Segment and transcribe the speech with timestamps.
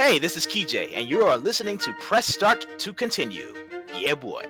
[0.00, 3.52] Hey, this is KJ, and you are listening to Press Start to Continue.
[3.94, 4.46] Yeah, boy.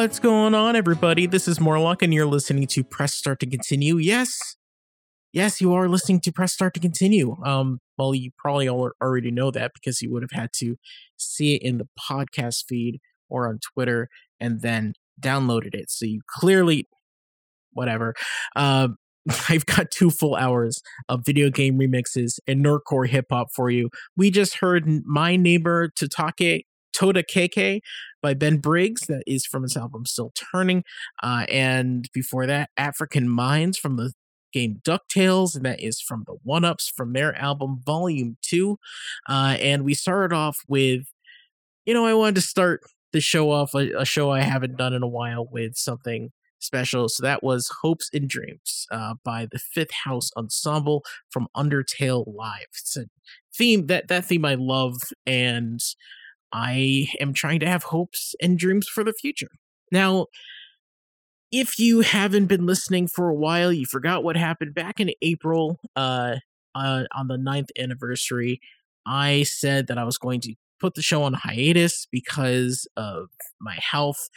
[0.00, 1.26] What's going on, everybody?
[1.26, 3.98] This is Morlock, and you're listening to Press Start to Continue.
[3.98, 4.56] Yes,
[5.30, 7.36] yes, you are listening to Press Start to Continue.
[7.44, 10.76] Um, well, you probably already know that because you would have had to
[11.18, 14.08] see it in the podcast feed or on Twitter
[14.40, 15.90] and then downloaded it.
[15.90, 16.88] So you clearly,
[17.74, 18.14] whatever.
[18.56, 18.88] Uh,
[19.50, 20.80] I've got two full hours
[21.10, 23.90] of video game remixes and nerdcore hip hop for you.
[24.16, 27.80] We just heard My Neighbor Tatake Toda KK
[28.22, 30.84] by Ben Briggs, that is from his album Still Turning.
[31.22, 34.12] Uh, and before that, African Mines from the
[34.52, 38.78] game DuckTales, and that is from the One Ups from their album Volume 2.
[39.28, 41.02] Uh, and we started off with,
[41.84, 42.80] you know, I wanted to start
[43.12, 47.08] the show off, a, a show I haven't done in a while, with something special.
[47.08, 52.66] So that was Hopes and Dreams uh, by the Fifth House Ensemble from Undertale Live.
[52.72, 53.06] It's a
[53.56, 54.96] theme that that theme I love,
[55.26, 55.80] and
[56.52, 59.50] I am trying to have hopes and dreams for the future.
[59.92, 60.26] Now,
[61.52, 65.80] if you haven't been listening for a while, you forgot what happened back in April
[65.96, 66.36] uh,
[66.74, 68.60] uh, on the ninth anniversary.
[69.06, 73.28] I said that I was going to put the show on hiatus because of
[73.60, 74.28] my health.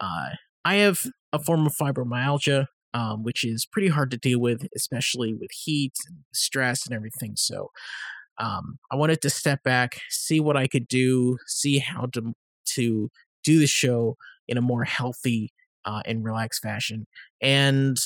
[0.00, 0.30] Uh,
[0.64, 1.00] I have
[1.32, 5.92] a form of fibromyalgia, um, which is pretty hard to deal with, especially with heat
[6.08, 7.34] and stress and everything.
[7.36, 7.70] So
[8.42, 12.34] um, I wanted to step back, see what I could do, see how to
[12.74, 13.10] to
[13.44, 14.16] do the show
[14.48, 15.52] in a more healthy
[15.84, 17.06] uh, and relaxed fashion,
[17.40, 17.96] and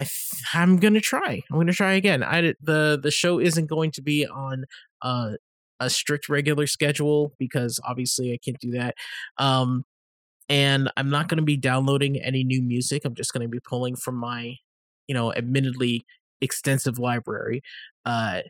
[0.00, 1.42] I th- I'm gonna try.
[1.50, 2.24] I'm gonna try again.
[2.24, 4.64] I the the show isn't going to be on
[5.00, 5.32] uh,
[5.78, 8.96] a strict regular schedule because obviously I can't do that.
[9.38, 9.84] Um,
[10.48, 13.04] and I'm not going to be downloading any new music.
[13.04, 14.56] I'm just going to be pulling from my,
[15.06, 16.04] you know, admittedly
[16.40, 17.62] extensive library.
[18.04, 18.42] Uh,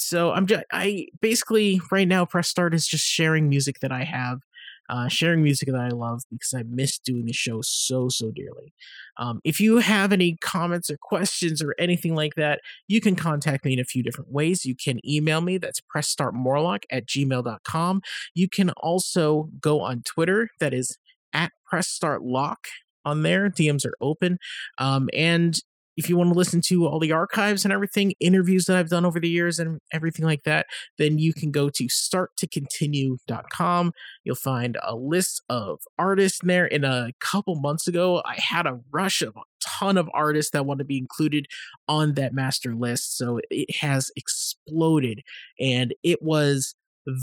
[0.00, 4.04] so I'm just I basically right now press start is just sharing music that I
[4.04, 4.40] have,
[4.88, 8.72] uh, sharing music that I love because I miss doing the show so so dearly.
[9.18, 13.64] Um, if you have any comments or questions or anything like that, you can contact
[13.64, 14.64] me in a few different ways.
[14.64, 18.02] You can email me, that's pressstartmorlock at gmail.com.
[18.34, 20.96] You can also go on Twitter, that is
[21.32, 22.56] at pressstartlock
[23.04, 23.50] on there.
[23.50, 24.38] DMs are open.
[24.78, 25.58] Um, and
[26.00, 29.04] if you want to listen to all the archives and everything, interviews that I've done
[29.04, 30.64] over the years and everything like that,
[30.96, 33.92] then you can go to starttocontinue.com.
[34.24, 36.64] You'll find a list of artists there.
[36.64, 40.64] In a couple months ago, I had a rush of a ton of artists that
[40.64, 41.48] want to be included
[41.86, 43.18] on that master list.
[43.18, 45.20] So it has exploded
[45.60, 46.74] and it was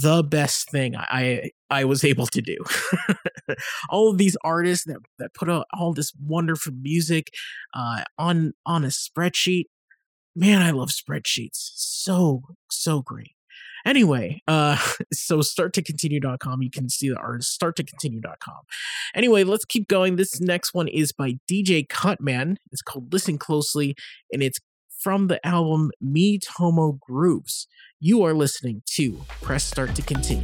[0.01, 2.57] the best thing I I was able to do.
[3.89, 7.29] all of these artists that that put out all this wonderful music
[7.73, 9.65] uh, on on a spreadsheet.
[10.35, 11.71] Man, I love spreadsheets.
[11.75, 13.31] So so great.
[13.85, 14.77] Anyway, uh,
[15.13, 16.61] so start to continue.com.
[16.61, 18.61] You can see the artist start to continue.com.
[19.15, 20.17] Anyway, let's keep going.
[20.17, 22.57] This next one is by DJ Cutman.
[22.71, 23.95] It's called Listen Closely,
[24.31, 24.59] and it's
[24.97, 27.67] from the album Me Tomo Grooves.
[27.99, 30.43] You are listening to Press Start to Continue.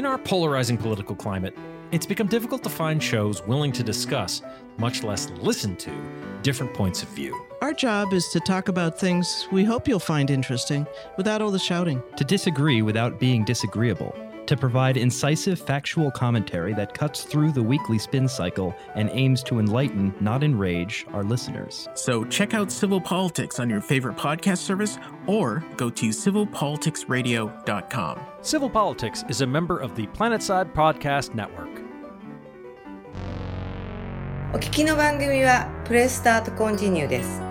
[0.00, 1.54] In our polarizing political climate,
[1.92, 4.40] it's become difficult to find shows willing to discuss,
[4.78, 5.90] much less listen to,
[6.40, 7.38] different points of view.
[7.60, 10.86] Our job is to talk about things we hope you'll find interesting
[11.18, 12.02] without all the shouting.
[12.16, 14.14] To disagree without being disagreeable
[14.49, 19.57] To provide incisive factual commentary that cuts through the weekly spin cycle and aims to
[19.59, 21.87] enlighten, not enrage, our listeners.
[21.95, 28.19] So check out Civil Politics on your favorite podcast service or go to civilpoliticsradio.com.
[28.41, 31.81] Civil Politics is a member of the Planetside Podcast Network.
[34.53, 37.48] お聞きの番組はプレススタートコンティニューです。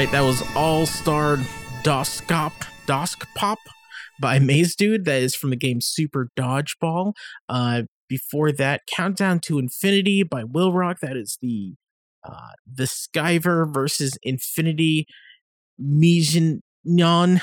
[0.00, 1.36] Right, that was All Star
[1.82, 2.52] Doskop
[2.86, 3.58] Dosk Pop
[4.18, 5.04] by Maze Dude.
[5.04, 7.12] That is from the game Super Dodgeball.
[7.50, 11.00] Uh, before that, Countdown to Infinity by Will Rock.
[11.02, 11.74] That is the
[12.26, 15.06] uh, the Skyver versus Infinity
[15.78, 16.62] Mijinion.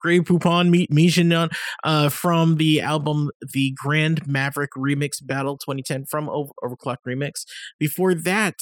[0.00, 1.52] Grey Poupon meet Mijinion
[1.84, 7.44] uh, from the album The Grand Maverick Remix Battle 2010 from Over- Overclock Remix.
[7.78, 8.54] Before that,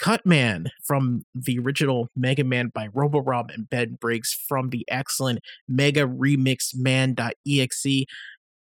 [0.00, 6.06] Cutman from the original Mega Man by Roborob and Ben Briggs from the excellent Mega
[6.06, 8.06] Remix Man.exe.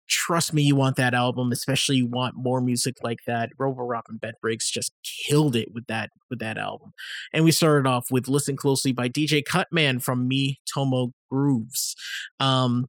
[0.07, 3.49] Trust me, you want that album, especially you want more music like that.
[3.59, 6.93] Roborob and Ben Briggs just killed it with that with that album.
[7.33, 11.95] And we started off with Listen Closely by DJ Cutman from Me Tomo Grooves.
[12.39, 12.85] Um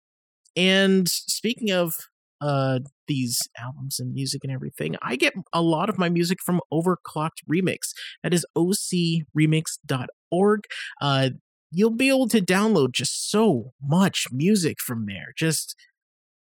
[0.57, 1.95] and speaking of
[2.41, 6.61] uh these albums and music and everything, I get a lot of my music from
[6.73, 7.93] Overclocked Remix.
[8.23, 10.61] That is ocremix.org.
[11.01, 11.31] Uh
[11.73, 15.33] you'll be able to download just so much music from there.
[15.37, 15.75] Just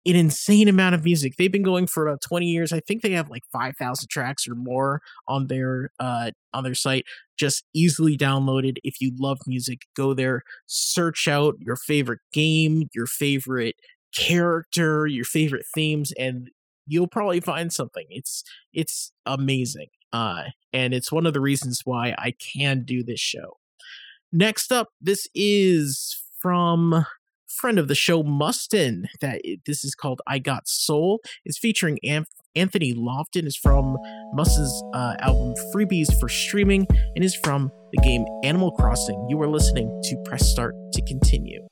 [0.06, 1.34] an insane amount of music.
[1.36, 2.72] They've been going for about 20 years.
[2.72, 7.04] I think they have like 5,000 tracks or more on their uh on their site.
[7.38, 8.76] Just easily downloaded.
[8.84, 13.76] If you love music, go there, search out your favorite game, your favorite
[14.18, 16.50] character, your favorite themes and
[16.86, 18.06] you'll probably find something.
[18.10, 19.88] It's it's amazing.
[20.12, 23.58] Uh and it's one of the reasons why I can do this show.
[24.32, 27.04] Next up, this is from
[27.48, 29.08] friend of the show Mustin.
[29.20, 33.46] That this is called "I Got Soul." It's featuring Anth- Anthony Lofton.
[33.46, 33.96] is from
[34.32, 39.26] Mustin's uh, album "Freebies for Streaming" and is from the game Animal Crossing.
[39.28, 41.66] You are listening to Press Start to continue.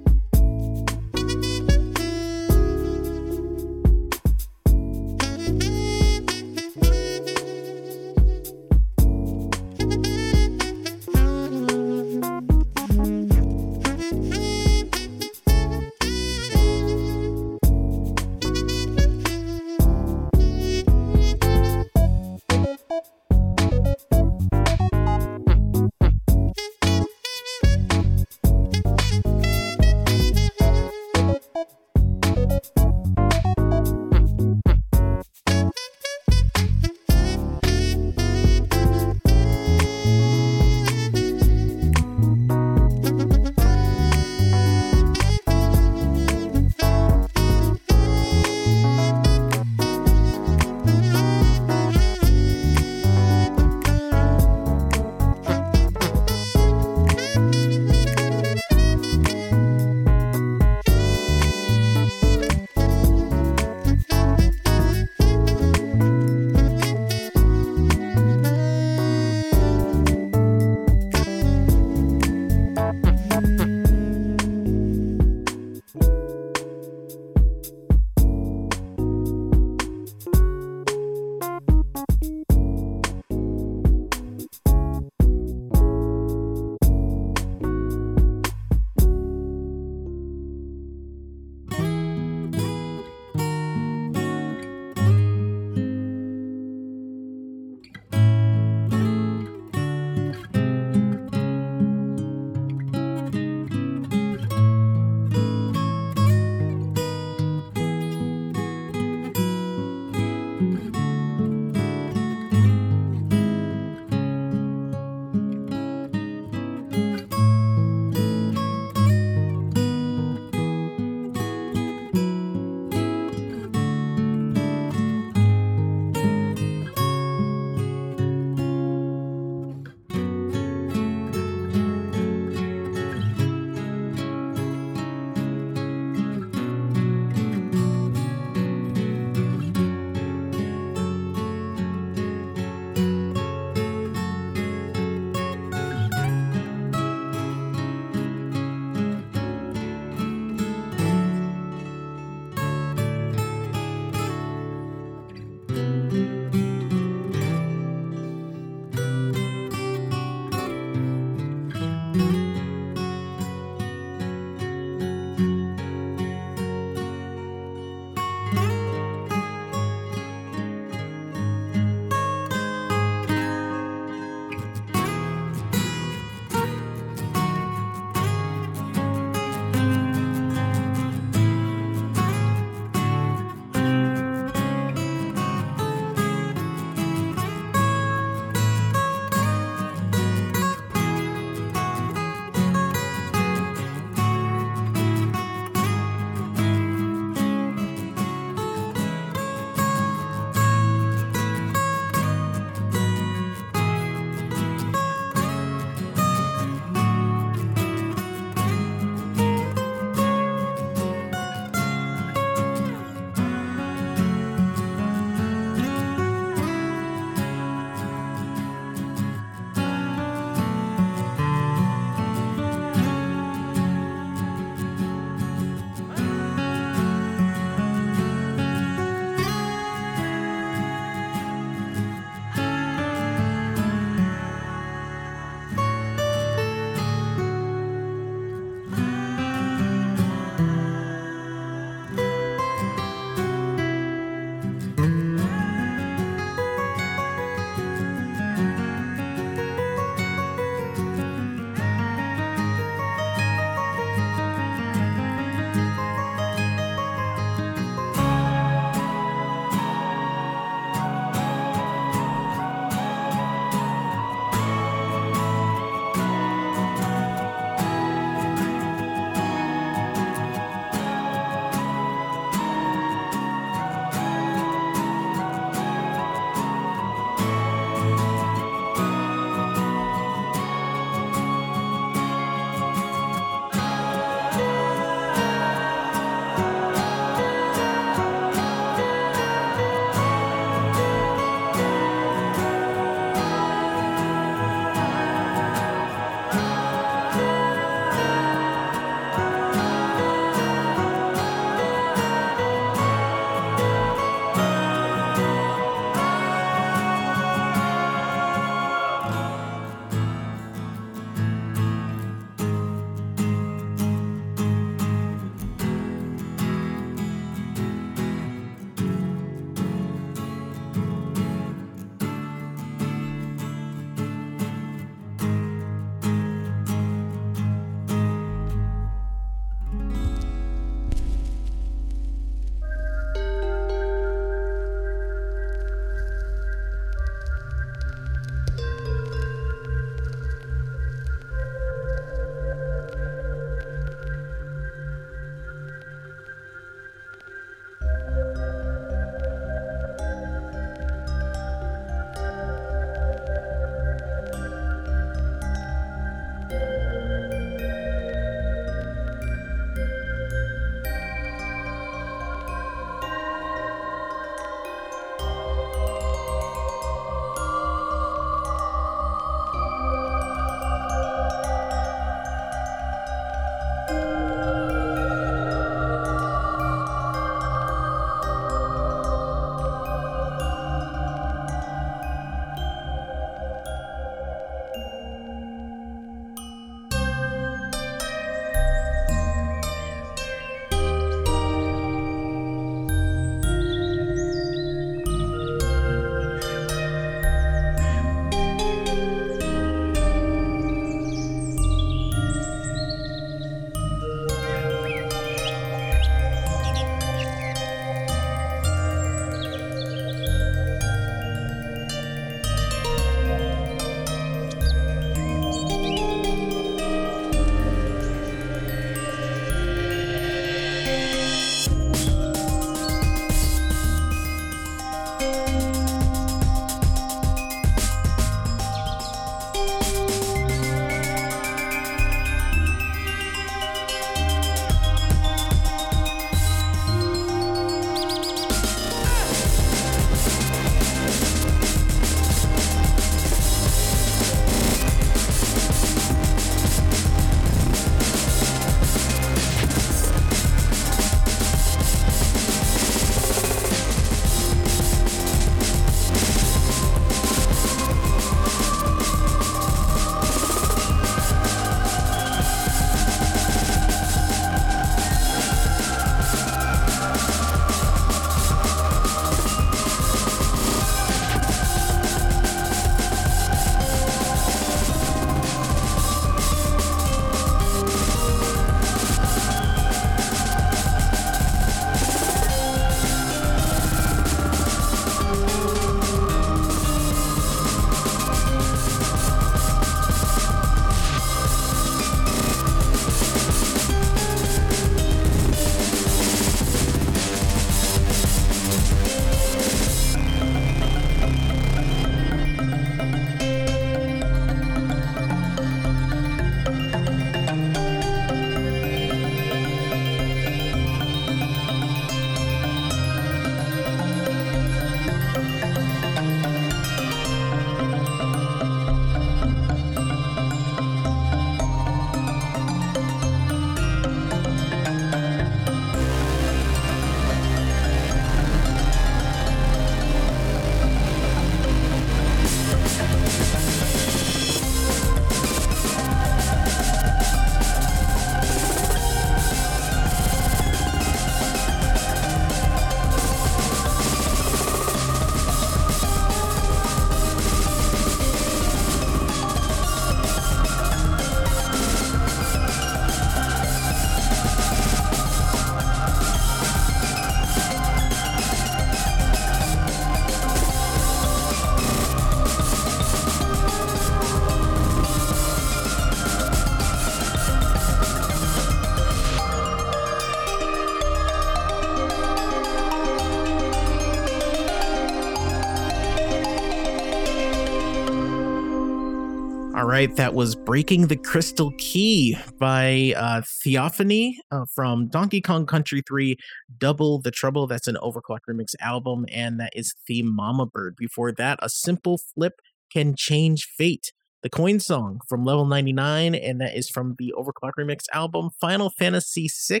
[580.26, 586.22] Right, that was Breaking the Crystal Key by uh, Theophany uh, from Donkey Kong Country
[586.28, 586.58] 3
[586.98, 587.86] Double the Trouble.
[587.86, 591.16] That's an Overclock Remix album, and that is Theme Mama Bird.
[591.16, 592.74] Before that, A Simple Flip
[593.10, 594.30] Can Change Fate.
[594.62, 599.08] The Coin Song from Level 99, and that is from the Overclock Remix album Final
[599.08, 600.00] Fantasy VI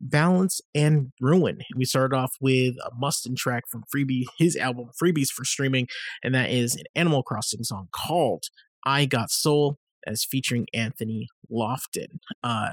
[0.00, 1.58] Balance and Ruin.
[1.74, 5.88] We started off with a Mustin track from Freebie, his album Freebies for streaming,
[6.22, 8.44] and that is an Animal Crossing song called
[8.84, 12.18] I Got Soul, as featuring Anthony Lofton.
[12.42, 12.72] Uh,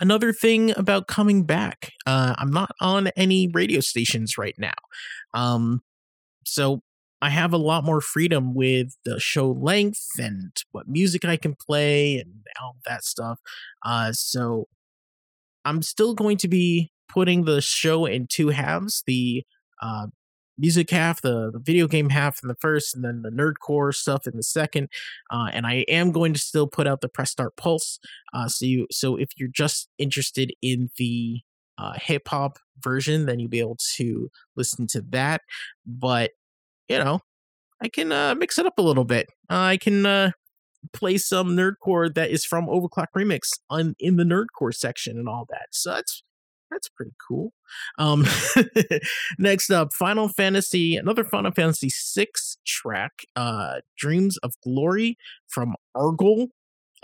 [0.00, 4.74] another thing about coming back, uh, I'm not on any radio stations right now.
[5.34, 5.82] Um,
[6.44, 6.82] so
[7.22, 11.54] I have a lot more freedom with the show length and what music I can
[11.54, 13.40] play and all that stuff.
[13.84, 14.66] Uh, so
[15.64, 19.44] I'm still going to be putting the show in two halves the
[19.82, 20.08] uh,
[20.58, 24.26] music half, the, the video game half in the first, and then the nerdcore stuff
[24.26, 24.88] in the second.
[25.30, 27.98] Uh, and I am going to still put out the Press Start Pulse.
[28.32, 31.40] Uh, so you, so if you're just interested in the
[31.78, 35.42] uh, hip hop version, then you'll be able to listen to that.
[35.86, 36.32] But
[36.88, 37.20] you know,
[37.82, 39.26] I can uh, mix it up a little bit.
[39.48, 40.30] I can uh,
[40.92, 45.46] play some nerdcore that is from Overclock Remix on in the nerdcore section and all
[45.50, 45.66] that.
[45.72, 46.22] So that's
[46.70, 47.52] that's pretty cool.
[47.98, 48.26] Um,
[49.38, 52.26] next up, Final Fantasy, another Final Fantasy VI
[52.66, 55.16] track, uh, Dreams of Glory
[55.48, 56.48] from Argol.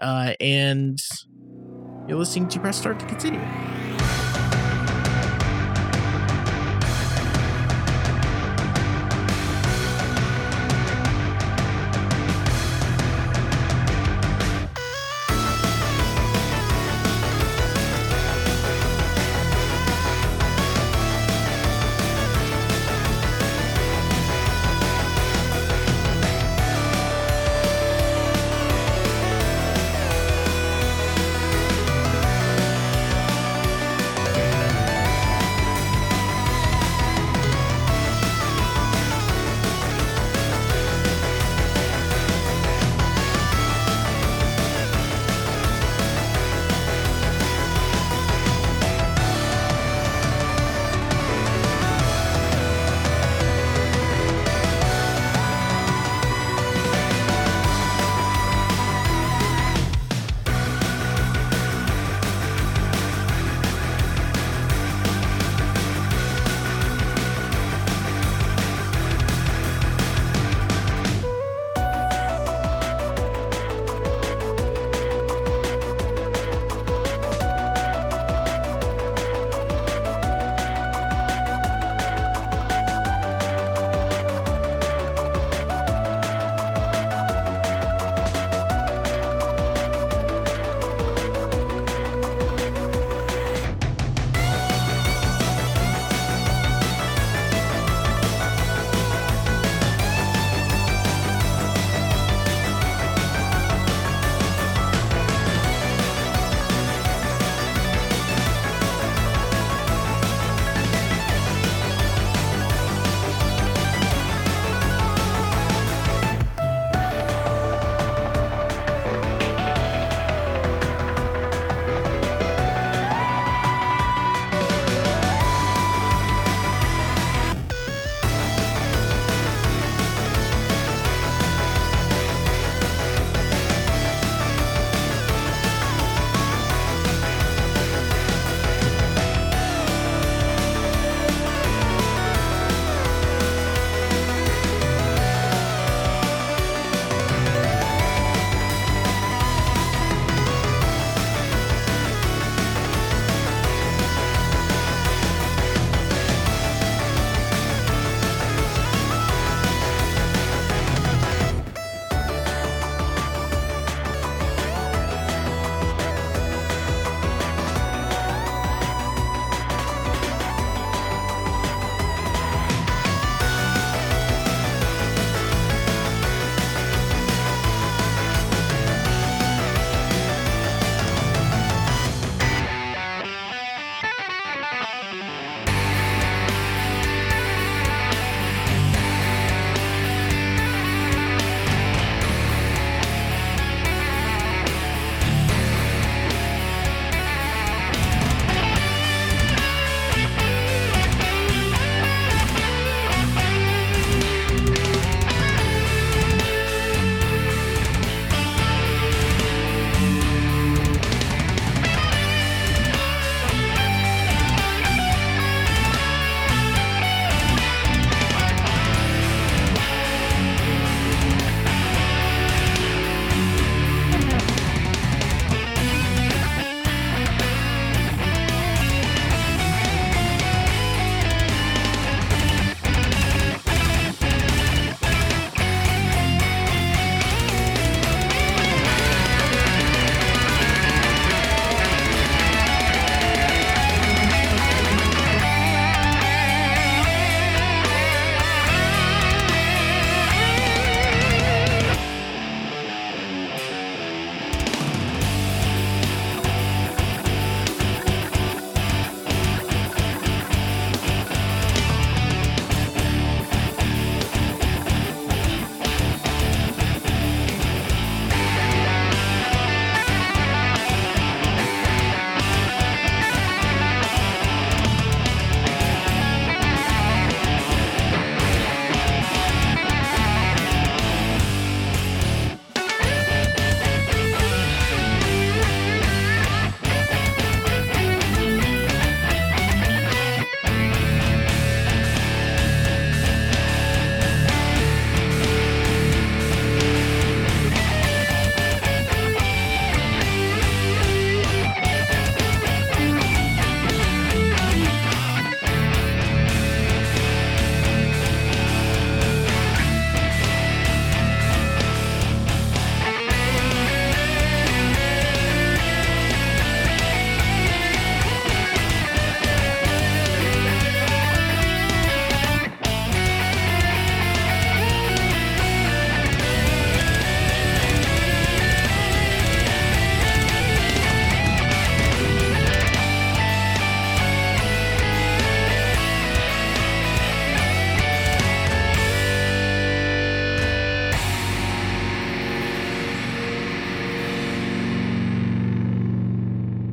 [0.01, 0.99] Uh, and
[2.09, 3.41] you're listening to Press Start to continue.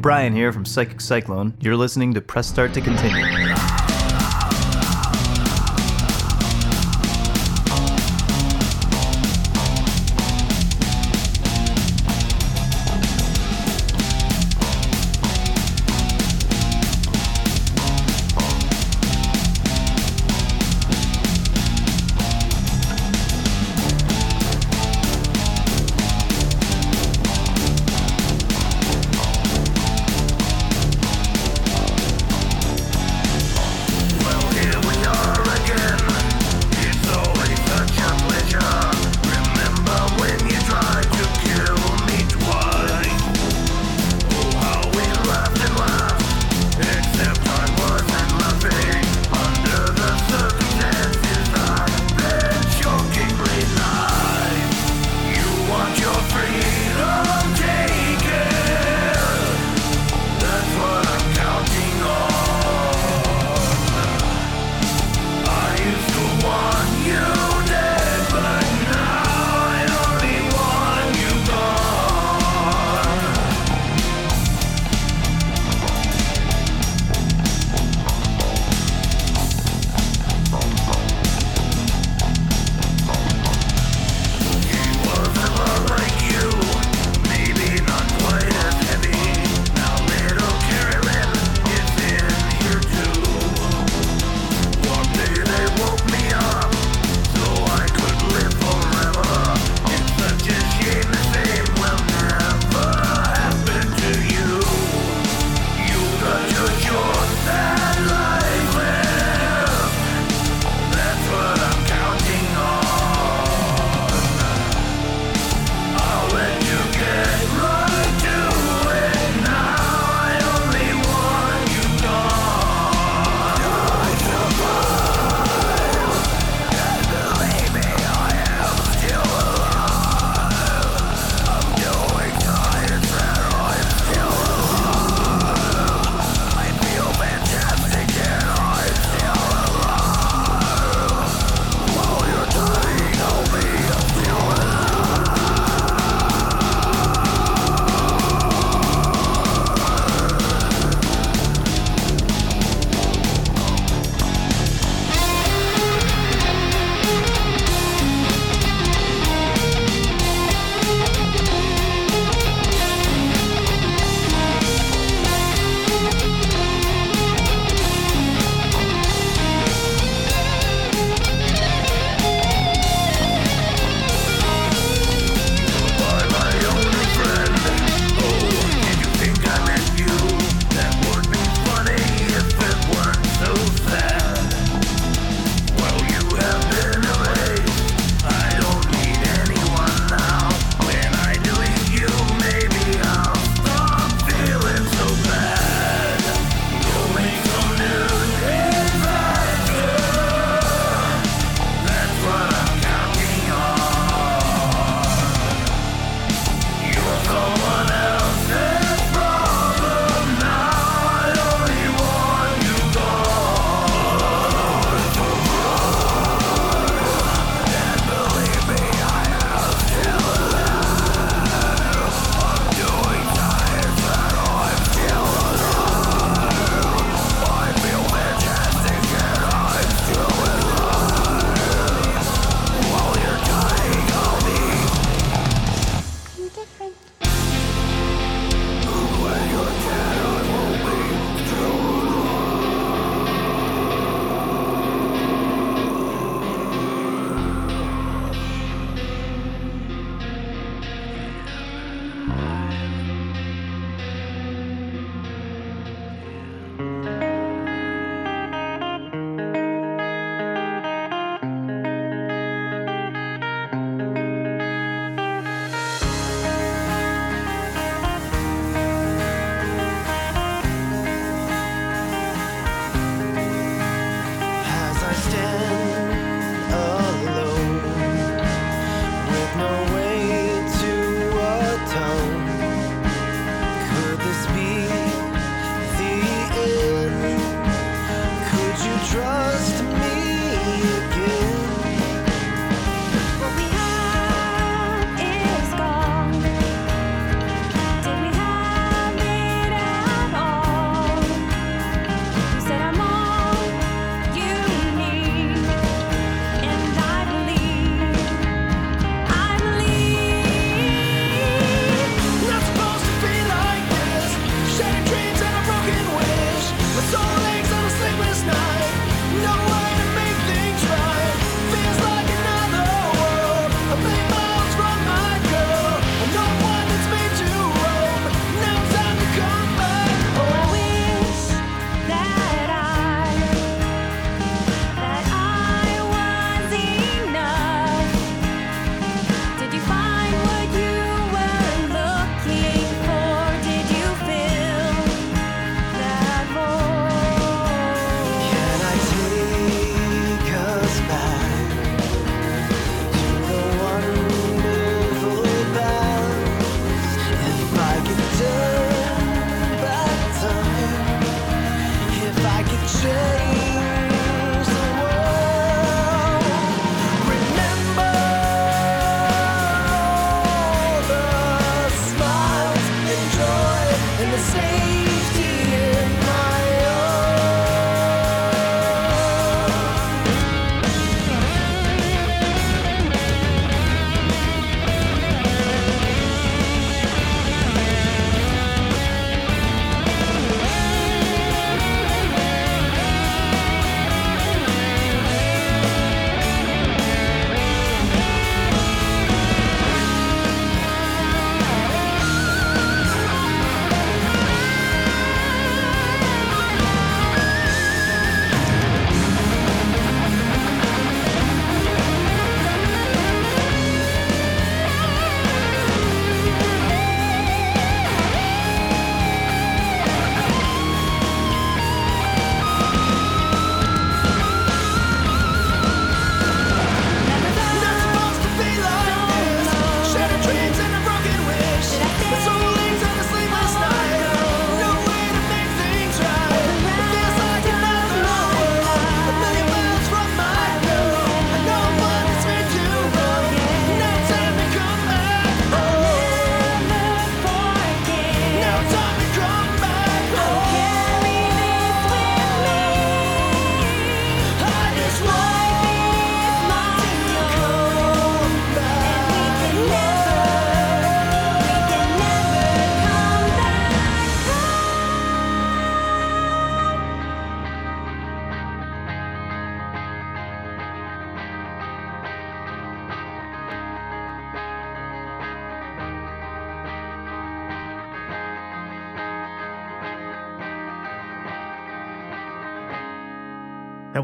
[0.09, 1.53] Brian here from Psychic Cyclone.
[1.59, 3.48] You're listening to Press Start to Continue.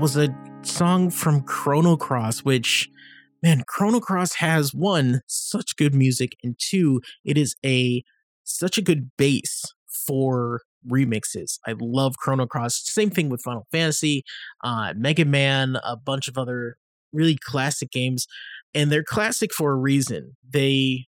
[0.06, 0.30] Was a
[0.62, 2.88] song from Chrono Cross, which,
[3.42, 8.04] man, Chrono Cross has one, such good music, and two, it is a
[8.44, 11.58] such a good base for remixes.
[11.66, 12.84] I love Chrono Cross.
[12.84, 14.24] Same thing with Final Fantasy,
[14.64, 16.78] uh, Mega Man, a bunch of other
[17.12, 18.28] really classic games,
[18.76, 20.38] and they're classic for a reason.
[20.48, 21.08] They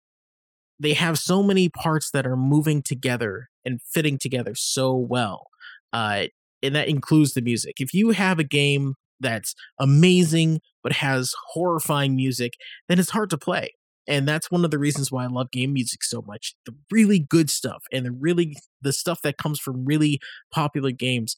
[0.80, 5.48] they have so many parts that are moving together and fitting together so well.
[5.92, 6.26] Uh,
[6.64, 7.76] and that includes the music.
[7.80, 12.54] If you have a game that's amazing but has horrifying music,
[12.90, 13.74] then it's hard to play.
[14.08, 16.56] And that's one of the reasons why I love game music so much.
[16.66, 20.20] The really good stuff and the really the stuff that comes from really
[20.52, 21.36] popular games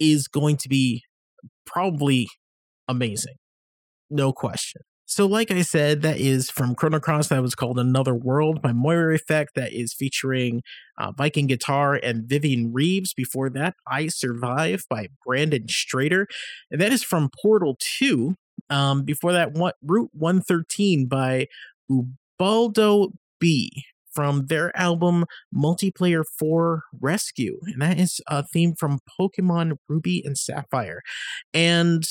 [0.00, 1.04] is going to be
[1.64, 2.28] probably
[2.88, 3.36] amazing.
[4.10, 4.82] No question.
[5.12, 7.28] So, like I said, that is from Chrono Cross.
[7.28, 9.54] That was called Another World by Moira Effect.
[9.54, 10.62] That is featuring
[10.98, 13.12] uh, Viking Guitar and Vivian Reeves.
[13.12, 16.24] Before that, I Survive by Brandon Strader.
[16.70, 18.36] And that is from Portal 2.
[18.70, 21.46] Um, before that, one, Route 113 by
[21.90, 23.84] Ubaldo B
[24.14, 27.60] from their album Multiplayer 4 Rescue.
[27.66, 31.02] And that is a theme from Pokemon Ruby and Sapphire.
[31.52, 32.02] And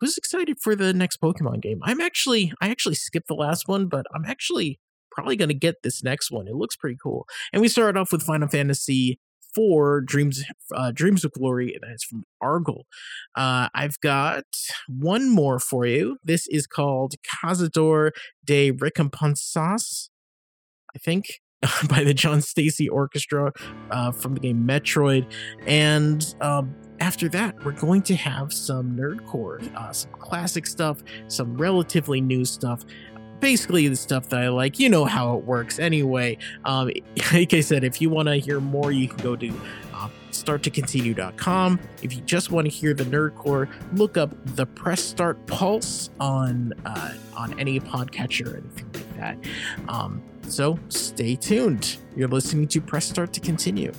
[0.00, 1.80] who's excited for the next Pokemon game?
[1.82, 4.80] I'm actually I actually skipped the last one, but I'm actually
[5.10, 6.46] probably going to get this next one.
[6.46, 7.26] It looks pretty cool.
[7.52, 9.18] And we started off with Final Fantasy
[9.56, 10.44] IV Dreams
[10.74, 12.82] uh, Dreams of Glory, and that's from Argel.
[13.34, 14.44] Uh, I've got
[14.88, 16.18] one more for you.
[16.22, 18.10] This is called Cazador
[18.44, 20.08] de Recompensas,
[20.94, 21.40] I think.
[21.88, 23.52] by the John Stacey Orchestra
[23.90, 25.30] uh, from the game Metroid,
[25.66, 31.56] and um, after that, we're going to have some nerdcore, uh, some classic stuff, some
[31.56, 32.84] relatively new stuff.
[33.40, 34.80] Basically, the stuff that I like.
[34.80, 36.38] You know how it works anyway.
[36.64, 36.90] Um,
[37.32, 39.48] like I said, if you want to hear more, you can go to
[39.94, 41.80] uh, starttocontinue.com.
[42.02, 46.72] If you just want to hear the nerdcore, look up the Press Start Pulse on
[46.84, 49.38] uh, on any podcatcher or anything like that.
[49.88, 51.98] Um, so stay tuned.
[52.16, 53.92] You're listening to Press Start to Continue.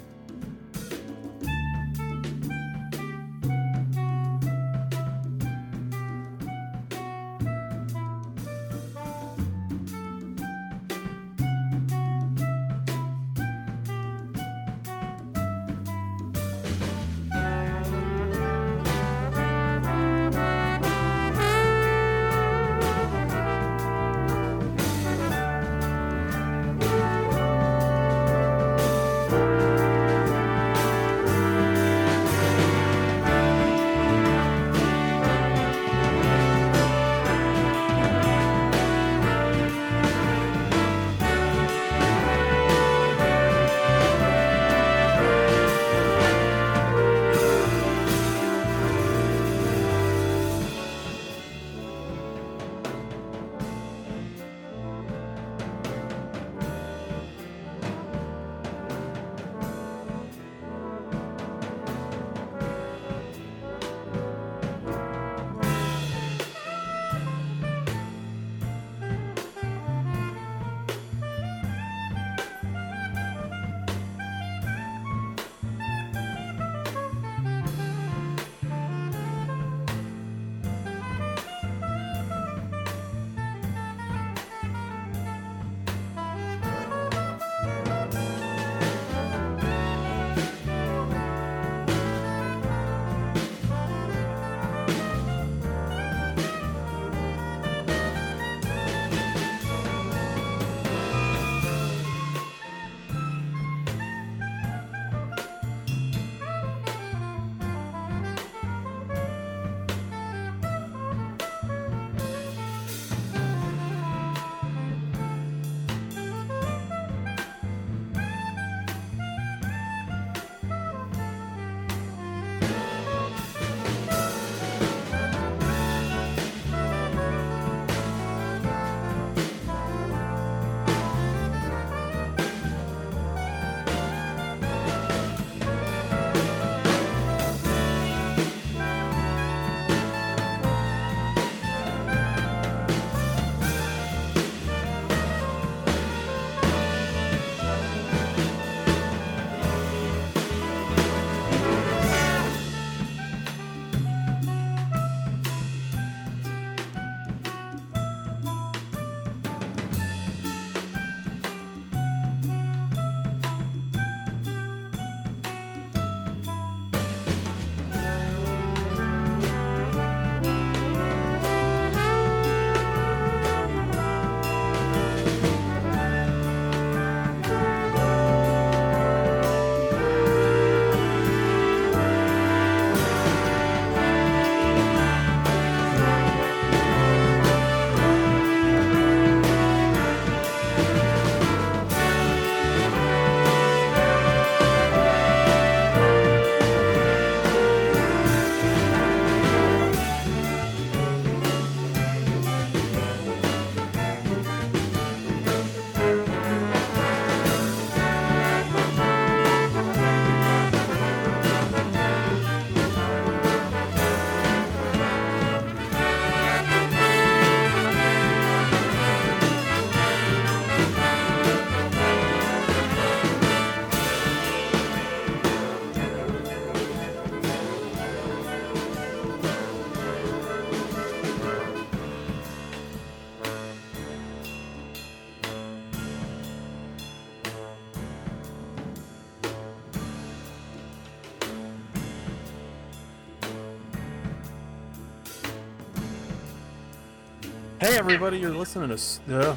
[248.10, 248.96] Everybody, you're listening to.
[248.96, 249.56] s- Uh,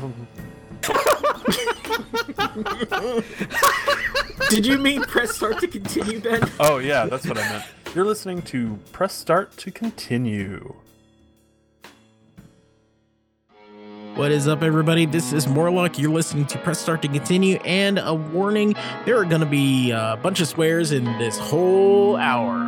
[4.50, 6.42] Did you mean press start to continue, Ben?
[6.60, 7.64] oh, yeah, that's what I meant.
[7.94, 10.74] You're listening to Press Start to Continue.
[14.16, 15.06] What is up, everybody?
[15.06, 15.98] This is Morlock.
[15.98, 18.74] You're listening to Press Start to Continue, and a warning
[19.06, 22.61] there are going to be a bunch of swears in this whole hour.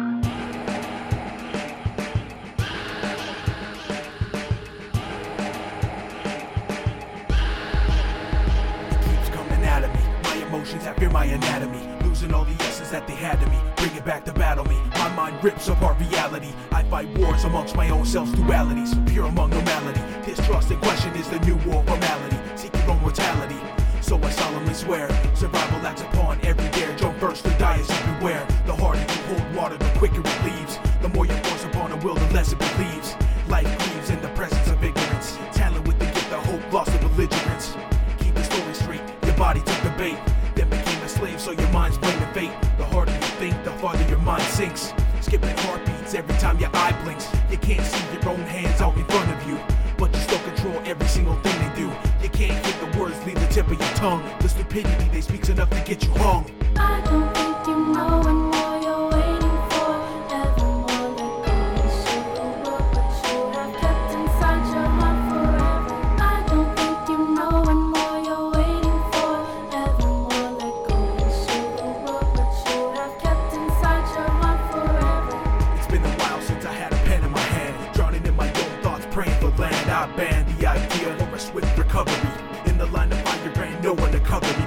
[16.15, 16.53] Reality.
[16.71, 18.93] I fight wars amongst my own self's dualities.
[19.09, 20.01] Pure among normality.
[20.25, 22.39] Distrust and question is the new war formality.
[22.57, 23.61] Seek your own mortality.
[24.01, 26.95] So I solemnly swear, survival acts upon every dare.
[26.97, 28.47] Jump first, the die is everywhere.
[28.67, 30.79] The harder you hold water, the quicker it leaves.
[31.03, 33.17] The more you force upon a will, the less it believes.
[33.49, 35.39] Life grieves in the presence of ignorance.
[35.53, 37.77] Talent with the gift of hope, lost to belligerence.
[38.21, 39.03] Keep the story straight.
[39.25, 40.19] Your body took the bait,
[40.55, 42.55] then became a slave, so your mind's blaming fate.
[42.79, 44.93] The harder you think, the farther your mind sinks.
[45.25, 47.27] Skipping heartbeats every time your eye blinks.
[47.51, 49.59] You can't see your own hands out in front of you,
[49.97, 51.91] but you still control every single thing they do.
[52.23, 54.23] You can't hear the words leave the tip of your tongue.
[54.41, 56.45] The stupidity they speak's enough to get you hung.
[56.77, 58.44] I don't think you know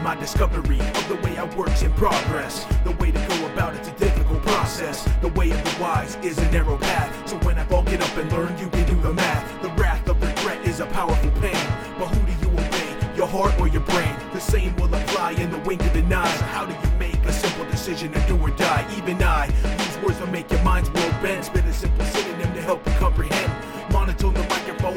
[0.07, 2.65] My discovery of the way I work's in progress.
[2.85, 5.03] The way to go about it's a difficult process.
[5.19, 7.11] The way of the wise is a narrow path.
[7.27, 9.61] So when I fall, get up and learn, you can do the math.
[9.61, 11.67] The wrath of regret is a powerful pain.
[11.99, 13.17] But who do you obey?
[13.17, 14.15] Your heart or your brain?
[14.31, 16.37] The same will apply in the wink of the eye.
[16.37, 18.87] So how do you make a simple decision to do or die?
[18.97, 21.43] Even I use words to make your mind's world bend.
[21.43, 23.46] Spit a simple synonym to help you comprehend.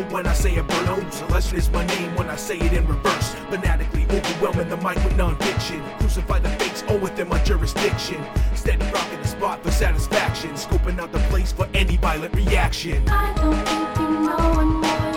[0.08, 1.12] When I say it burn.
[1.12, 3.34] Celestial is my name when I say it in reverse.
[3.50, 5.82] Fanatically overwhelming the mic with non-fiction.
[5.98, 8.24] Crucify the fakes all within my jurisdiction.
[8.54, 10.50] Steady rocking the spot for satisfaction.
[10.50, 13.08] Scoping out the place for any violent reaction.
[13.08, 15.09] I don't think you know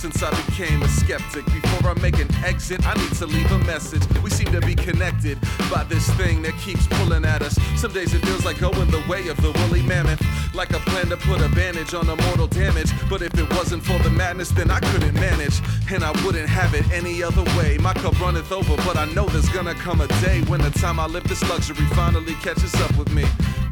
[0.00, 1.44] since I became a skeptic.
[1.44, 4.02] Before I make an exit, I need to leave a message.
[4.22, 5.38] We seem to be connected
[5.70, 7.58] by this thing that keeps pulling at us.
[7.76, 10.22] Some days it feels like going the way of the woolly mammoth,
[10.54, 12.90] like a plan to put a bandage on a mortal damage.
[13.10, 15.60] But if it wasn't for the madness, then I couldn't manage,
[15.92, 17.76] and I wouldn't have it any other way.
[17.76, 20.98] My cup runneth over, but I know there's gonna come a day when the time
[20.98, 23.26] I live this luxury finally catches up with me.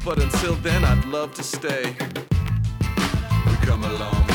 [0.05, 1.97] But until then, I'd love to stay.
[3.47, 4.28] We come a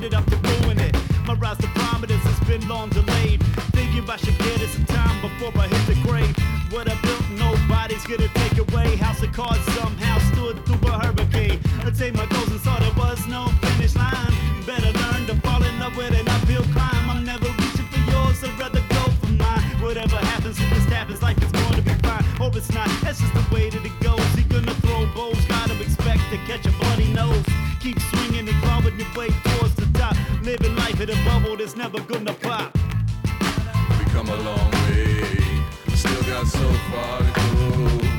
[0.00, 0.96] geared up to ruin it.
[1.26, 3.42] My rise to prominence has been long delayed.
[3.76, 6.34] Thinking I should get it some time before I hit the grave.
[6.72, 8.96] What I built, nobody's gonna take away.
[8.96, 11.60] House of cards somehow stood through a hurricane.
[11.84, 14.32] I take my goals and saw there was no finish line.
[14.64, 17.10] Better learn to fall in love with an uphill climb.
[17.10, 19.76] I'm never reaching for yours, I'd rather go for mine.
[19.84, 22.24] Whatever happens, if this happens, life is going to be fine.
[22.40, 24.24] Hope it's not, that's just the way that it goes.
[24.36, 27.44] He gonna throw bows, gotta expect to catch a bloody nose.
[27.80, 29.81] Keep swinging and clawing your way towards the
[30.44, 32.76] Living life in a bubble that's never gonna pop.
[33.98, 35.38] We come a long way,
[35.94, 38.11] still got so far to go.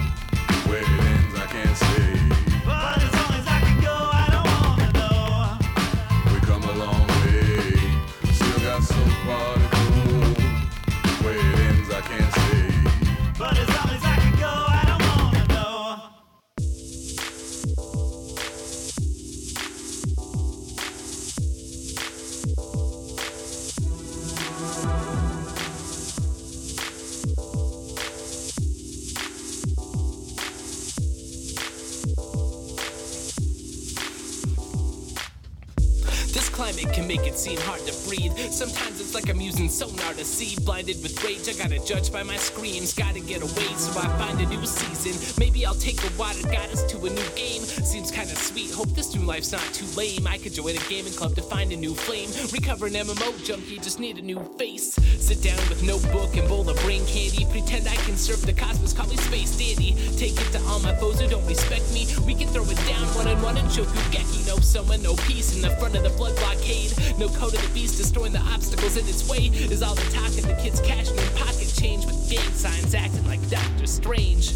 [37.15, 38.35] Make it seem hard to breathe.
[38.49, 40.55] Sometimes like I'm using sonar to see.
[40.63, 42.93] Blinded with rage, I gotta judge by my screams.
[42.93, 45.13] Gotta get away, so I find a new season.
[45.39, 47.61] Maybe I'll take the water goddess to a new game.
[47.61, 50.25] Seems kinda sweet, hope this new life's not too lame.
[50.25, 52.29] I could join a gaming club to find a new flame.
[52.51, 54.95] Recover an MMO junkie, just need a new face.
[55.19, 57.45] Sit down with notebook and bowl of brain candy.
[57.51, 59.95] Pretend I can surf the cosmos, call me space dandy.
[60.17, 62.07] Take it to all my foes who don't respect me.
[62.25, 64.47] We can throw it down one on one and Shokugeki.
[64.47, 66.93] No soma, no peace in the front of the blood blockade.
[67.19, 69.47] No code of the beast, destroying the obstacles in its way.
[69.73, 73.25] Is all the talk and the kids cashing in pocket change with gang signs acting
[73.27, 74.53] like Doctor Strange.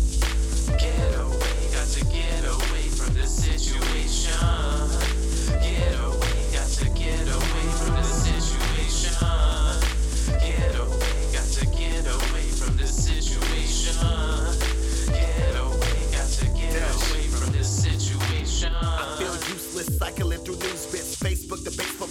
[0.68, 4.34] Get away, got to get away from this situation.
[5.62, 6.17] Get away,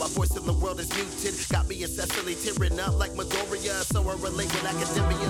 [0.07, 1.35] my voice in the world is muted.
[1.49, 3.83] Got me incessantly tearing up like Midoriya.
[3.91, 5.27] So I relate with academia,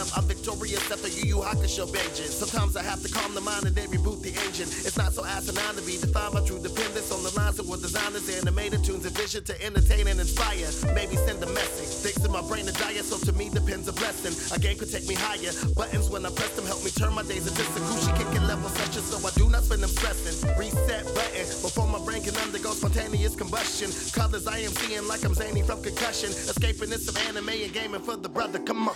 [0.00, 0.08] up.
[0.16, 2.32] I'm victorious after Yu Yu Hakusho vengeance.
[2.32, 4.68] Sometimes I have to calm the mind and then reboot the engine.
[4.86, 7.82] It's not so asinine to be defined by true dependence on the lines of what
[7.82, 10.68] designers animated tunes and vision to entertain and inspire.
[10.94, 11.92] Maybe send a message.
[12.00, 14.32] Things in my brain are dire, so to me depends a blessing.
[14.56, 15.52] A game could take me higher.
[15.76, 19.04] Buttons when I press them help me turn my days into Sakushi kicking level sessions,
[19.12, 20.36] so I do not spend them stressing.
[20.56, 23.81] Reset button before my brain can undergo spontaneous combustion.
[23.82, 26.30] Colors I am seeing like I'm zany from concussion.
[26.30, 28.60] Escaping this of anime and gaming for the brother.
[28.60, 28.94] Come on.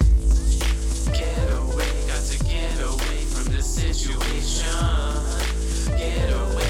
[1.13, 4.71] Get away, got to get away from this situation.
[5.99, 6.66] Get away,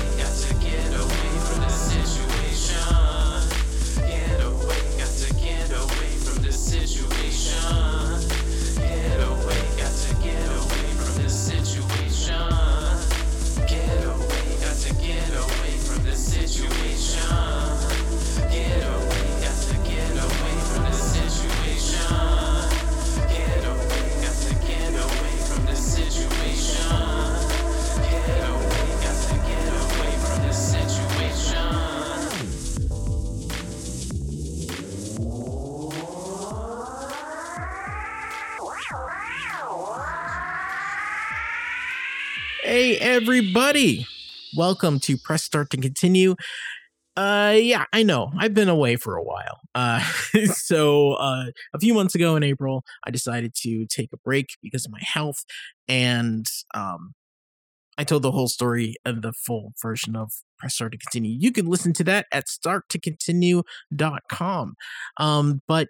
[43.00, 44.06] Everybody!
[44.56, 46.36] Welcome to Press Start to Continue.
[47.16, 48.30] Uh, yeah, I know.
[48.38, 49.60] I've been away for a while.
[49.74, 50.00] Uh,
[50.52, 54.84] so uh, a few months ago in April, I decided to take a break because
[54.86, 55.44] of my health,
[55.88, 57.14] and um,
[57.98, 61.36] I told the whole story of the full version of Press Start to Continue.
[61.38, 64.74] You can listen to that at starttocontinue.com.
[65.18, 65.88] Um, but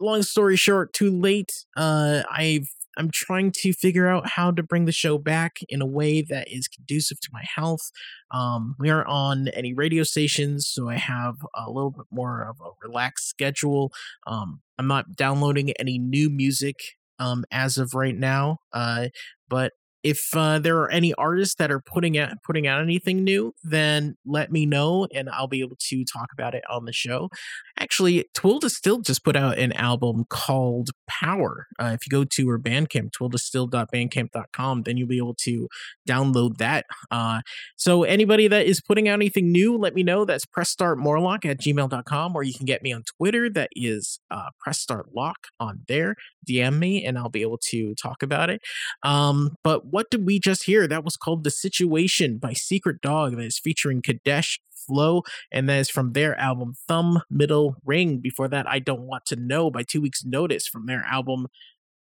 [0.00, 1.52] long story short, too late.
[1.76, 5.86] Uh, I've I'm trying to figure out how to bring the show back in a
[5.86, 7.90] way that is conducive to my health.
[8.30, 12.60] Um, we aren't on any radio stations, so I have a little bit more of
[12.60, 13.92] a relaxed schedule.
[14.26, 16.76] Um, I'm not downloading any new music
[17.18, 19.08] um, as of right now, uh,
[19.48, 19.72] but
[20.04, 24.16] if uh, there are any artists that are putting out putting out anything new, then
[24.26, 27.30] let me know, and I'll be able to talk about it on the show.
[27.78, 31.66] Actually, Twilda Still just put out an album called Power.
[31.80, 35.68] Uh, if you go to her Bandcamp, twildastill.bandcamp.com, then you'll be able to
[36.06, 36.84] download that.
[37.10, 37.40] Uh,
[37.76, 40.26] so anybody that is putting out anything new, let me know.
[40.26, 43.48] That's pressstartmorlock at gmail.com, or you can get me on Twitter.
[43.48, 46.14] That is uh, pressstartlock on there.
[46.46, 48.60] DM me, and I'll be able to talk about it.
[49.02, 50.88] Um, but what did we just hear?
[50.88, 55.22] That was called The Situation by Secret Dog, that is featuring Kadesh Flow,
[55.52, 58.18] and that is from their album Thumb Middle Ring.
[58.18, 61.46] Before that, I Don't Want to Know by Two Weeks Notice from their album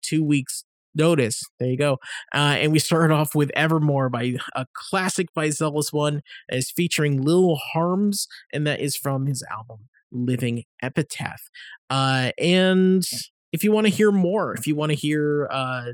[0.02, 0.64] Two Weeks
[0.96, 1.44] Notice.
[1.60, 1.98] There you go.
[2.34, 6.72] Uh, and we started off with Evermore by a classic by Zealous One that is
[6.72, 11.50] featuring Lil Harms, and that is from his album Living Epitaph.
[11.90, 13.04] Uh, and
[13.52, 15.88] if you want to hear more, if you want to hear uh,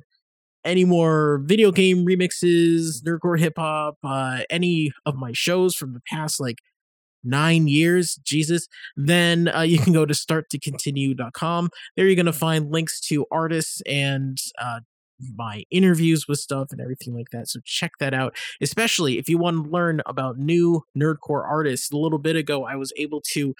[0.65, 6.02] any more video game remixes, nerdcore hip hop, uh, any of my shows from the
[6.07, 6.57] past like
[7.23, 11.69] nine years, Jesus, then uh, you can go to starttocontinue.com.
[11.95, 14.80] There you're going to find links to artists and uh,
[15.36, 17.48] my interviews with stuff and everything like that.
[17.49, 21.91] So check that out, especially if you want to learn about new nerdcore artists.
[21.91, 23.53] A little bit ago, I was able to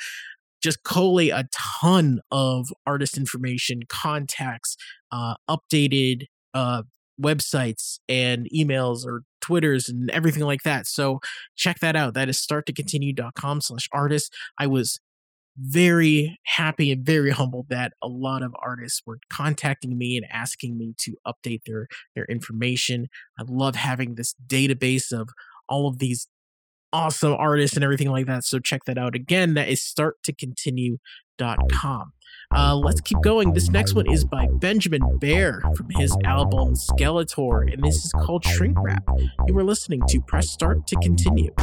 [0.62, 4.76] just collate a ton of artist information, contacts,
[5.12, 6.84] uh, updated uh,
[7.22, 10.88] websites and emails or Twitters and everything like that.
[10.88, 11.20] So
[11.56, 12.14] check that out.
[12.14, 14.34] That is starttocontinue.com slash artist.
[14.58, 15.00] I was
[15.58, 20.78] very happy and very humbled that a lot of artists were contacting me and asking
[20.78, 23.08] me to update their their information.
[23.38, 25.30] I love having this database of
[25.68, 26.28] all of these
[26.94, 28.46] awesome artists and everything like that.
[28.46, 29.16] So check that out.
[29.16, 32.14] Again, that is starttocontinue.com.
[32.52, 33.54] Uh, let's keep going.
[33.54, 38.44] This next one is by Benjamin Bear from his album Skeletor, and this is called
[38.44, 39.08] Shrink Wrap.
[39.48, 41.54] You were listening to Press Start to Continue.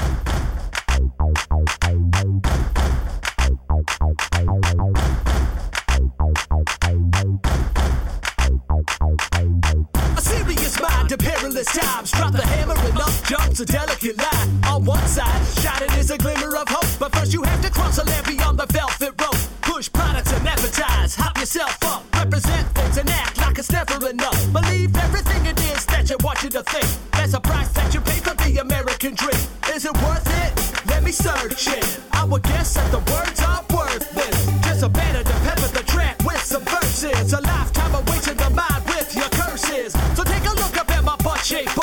[10.17, 12.13] A serious mind to perilous times.
[12.13, 14.65] Drop the hammer and up jumps a delicate line.
[14.67, 16.87] On one side, shining is a glimmer of hope.
[17.01, 19.56] But first, you have to cross a beyond the velvet rope.
[19.67, 21.15] Push products and advertise.
[21.17, 22.05] Hop yourself up.
[22.15, 24.41] Represent things and act like it's never enough.
[24.53, 26.87] Believe everything it is that you want you to think.
[27.13, 29.43] There's a price that you pay for the American dream.
[29.75, 30.87] Is it worth it?
[30.89, 32.01] Let me search it.
[32.13, 34.39] I would guess that the words are worthless.
[34.65, 37.33] Just a better to pepper the track with some verses.
[37.33, 39.93] A lifetime of wasting the mind with your curses.
[40.15, 41.77] So take a look up at my butt shaped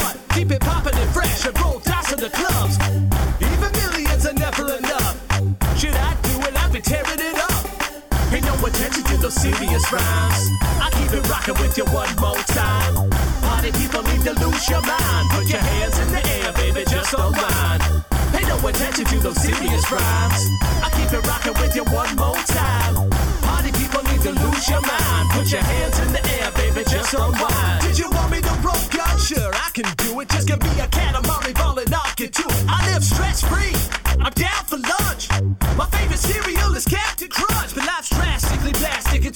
[9.43, 10.47] serious rhymes.
[10.79, 13.11] I keep it rocking with you one more time.
[13.43, 15.25] Party people need to lose your mind.
[15.35, 17.83] Put your hands in the air, baby, just unwind.
[18.31, 20.41] Pay no attention to those serious rhymes.
[20.79, 23.11] I keep it rocking with you one more time.
[23.43, 25.25] Party people need to lose your mind.
[25.35, 27.83] Put your hands in the air, baby, just unwind.
[27.83, 29.07] Did you want me to roll ya?
[29.19, 30.29] Sure, I can do it.
[30.29, 32.63] Just give me a cat, I'm only balling, I'll get to it.
[32.69, 33.75] I live stress free.
[34.23, 35.27] I'm down for lunch.
[35.75, 37.75] My favorite cereal is Captain Crunch.
[37.75, 38.42] But life's in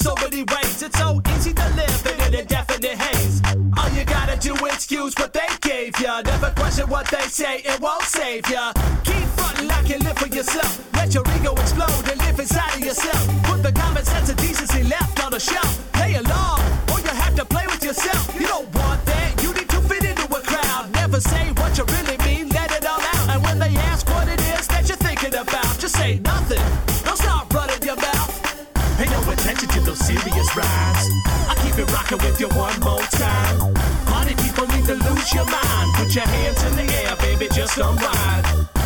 [0.08, 0.82] so many ways.
[0.82, 3.42] It's so easy to live in an indefinite haze.
[3.78, 6.22] All you gotta do is use what they gave ya.
[6.22, 8.72] Never question what they say, it won't save ya.
[9.04, 10.72] Keep frontin' like you live for yourself.
[10.94, 13.22] Let your ego explode and live inside of yourself.
[13.44, 15.72] Put the common sense and decency left on the shelf.
[15.92, 16.57] Play along,
[32.12, 33.74] rocking with you one more time.
[34.06, 35.94] Party people need to lose your mind.
[35.96, 38.46] Put your hands in the air, baby, just unwind.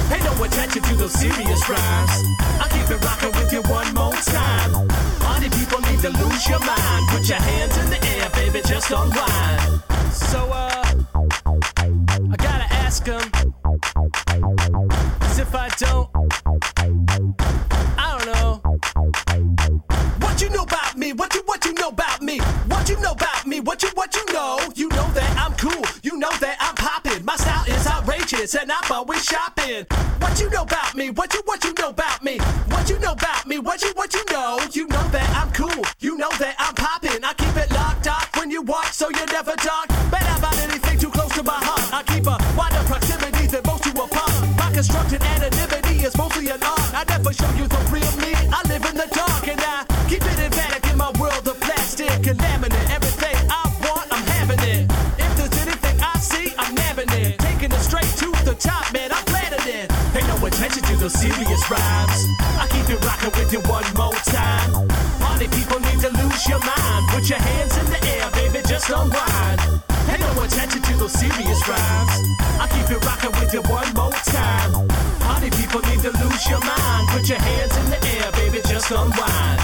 [0.09, 2.11] Pay no attention to those serious rhymes.
[2.59, 4.87] I keep it rocking with you one more time.
[5.19, 7.07] Party people need to lose your mind.
[7.09, 9.83] Put your hands in the air, baby, just unwind.
[10.11, 10.83] So, uh,
[11.77, 13.21] I gotta ask them.
[15.19, 16.10] Cause if I don't
[28.41, 29.85] and I'm always shopping.
[30.17, 31.11] What you know about me?
[31.11, 32.39] What you what you know about me?
[32.73, 33.59] What you know about me?
[33.59, 34.57] What you what you know?
[34.71, 35.85] You know that I'm cool.
[35.99, 37.23] You know that I'm popping.
[37.23, 39.89] I keep it locked up when you walk, so you never talk.
[40.09, 41.93] Better about anything too close to my heart.
[41.93, 44.33] I keep a wider proximity than most you apart.
[44.57, 45.50] My constructed anonymity
[61.71, 62.27] rhymes.
[62.59, 64.87] I keep it rocking with you one more time.
[65.23, 67.03] Party people need to lose your mind.
[67.15, 69.59] Put your hands in the air, baby, just unwind.
[70.07, 72.13] Pay no attention to those serious rhymes.
[72.59, 74.87] I keep it rocking with you one more time.
[75.23, 77.07] Party people need to lose your mind.
[77.15, 79.60] Put your hands in the air, baby, just unwind.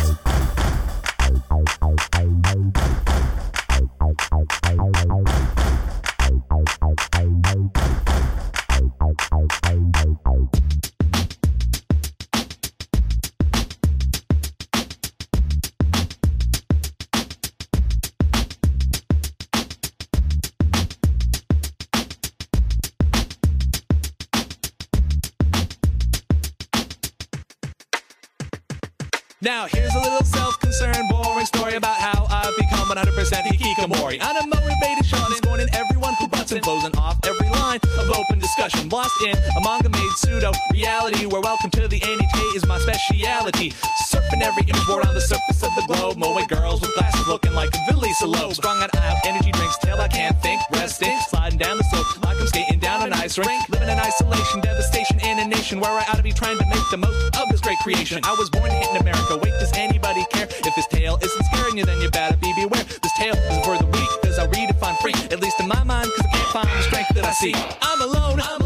[41.07, 43.71] Pseudo-reality where welcome to the NHK is my speciality.
[44.09, 46.17] Surfing every board on the surface of the globe.
[46.17, 48.53] Moe girls with glasses looking like Villisa Loeb.
[48.53, 50.61] Strung out out energy drinks till I can't think.
[50.71, 53.69] Resting, sliding down the slope like I'm skating down an ice rink.
[53.69, 56.84] Living in isolation, devastation in a nation where I ought to be trying to make
[56.91, 58.19] the most of this great creation.
[58.23, 59.38] I was born in America.
[59.38, 60.47] Wait, does anybody care?
[60.49, 62.84] If this tale isn't scaring you, then you better be beware.
[62.84, 65.15] This tale is for the weak, cause I redefine free.
[65.31, 67.53] At least in my mind, cause I can't find the strength that I see.
[67.81, 68.41] I'm alone.
[68.41, 68.56] I'm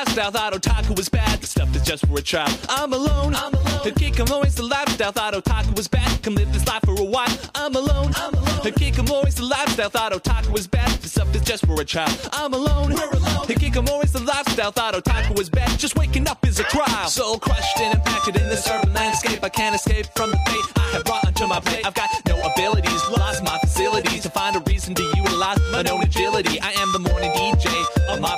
[0.00, 0.30] lifestyle.
[0.30, 1.40] Thought otaku was bad.
[1.40, 2.56] The stuff is just for a child.
[2.68, 3.34] I'm alone.
[3.34, 3.80] I'm alone.
[3.84, 5.12] Hikikomori is the lifestyle.
[5.12, 6.22] Thought otaku was bad.
[6.22, 7.28] Come live this life for a while.
[7.54, 8.12] I'm alone.
[8.16, 8.60] I'm alone.
[8.64, 9.90] Hikikomori is the lifestyle.
[9.90, 10.90] Thought otaku was bad.
[11.02, 12.16] The stuff is just for a child.
[12.32, 12.94] I'm alone.
[12.94, 13.46] We're alone.
[13.46, 14.72] Hikikomori is the lifestyle.
[14.72, 15.78] Thought otaku was bad.
[15.78, 17.08] Just waking up is a trial.
[17.08, 19.44] Soul crushed and impacted in this urban landscape.
[19.44, 21.86] I can't escape from the fate I have brought onto my plate.
[21.86, 26.02] I've got no abilities, lost my facilities to find a reason to utilize my known
[26.02, 26.58] agility.
[26.60, 27.68] I am the morning DJ
[28.08, 28.36] of my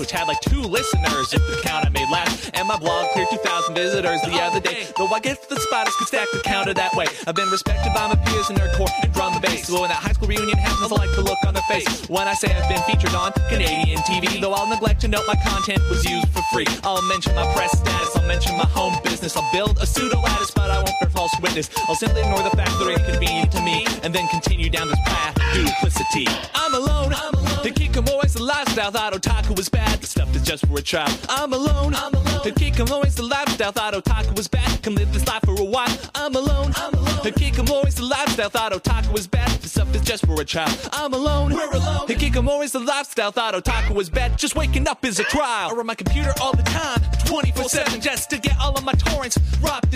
[0.00, 2.50] which had like two listeners if the count I made last.
[2.54, 4.88] And my blog cleared 2,000 visitors the other day.
[4.96, 7.04] Though I guess the spotters could stack the counter that way.
[7.26, 9.68] I've been respected by my peers in nerdcore and drum and bass.
[9.68, 12.08] So when that high school reunion happens, I like the look on their face.
[12.08, 15.36] When I say I've been featured on Canadian TV, though I'll neglect to note my
[15.46, 16.66] content was used for free.
[16.82, 20.50] I'll mention my press status, I'll mention my home business, I'll build a pseudo lattice,
[20.50, 21.68] but I won't bear false witness.
[21.88, 25.00] I'll simply ignore the fact that are inconvenient to me, and then continue down this
[25.04, 26.26] path duplicity.
[26.54, 26.89] I'm alone.
[28.80, 29.10] Lifestyle.
[29.10, 30.00] Thought otaku was bad.
[30.00, 31.14] The stuff is just for a child.
[31.28, 31.94] I'm alone.
[31.94, 32.40] I'm alone.
[32.40, 33.72] Hikikomori is the lifestyle.
[33.72, 34.82] Thought otaku was bad.
[34.82, 35.94] Come live this life for a while.
[36.14, 36.72] I'm alone.
[36.76, 37.20] I'm alone.
[37.20, 38.48] Hikikomori is the lifestyle.
[38.48, 39.50] Thought otaku was bad.
[39.60, 40.88] The stuff is just for a child.
[40.92, 41.52] I'm alone.
[41.52, 42.06] We're alone.
[42.06, 43.32] Hikikomori is the lifestyle.
[43.32, 44.38] Thought otaku was bad.
[44.38, 45.72] Just waking up is a trial.
[45.72, 49.38] Or on my computer all the time, 24/7, just to get all of my torrents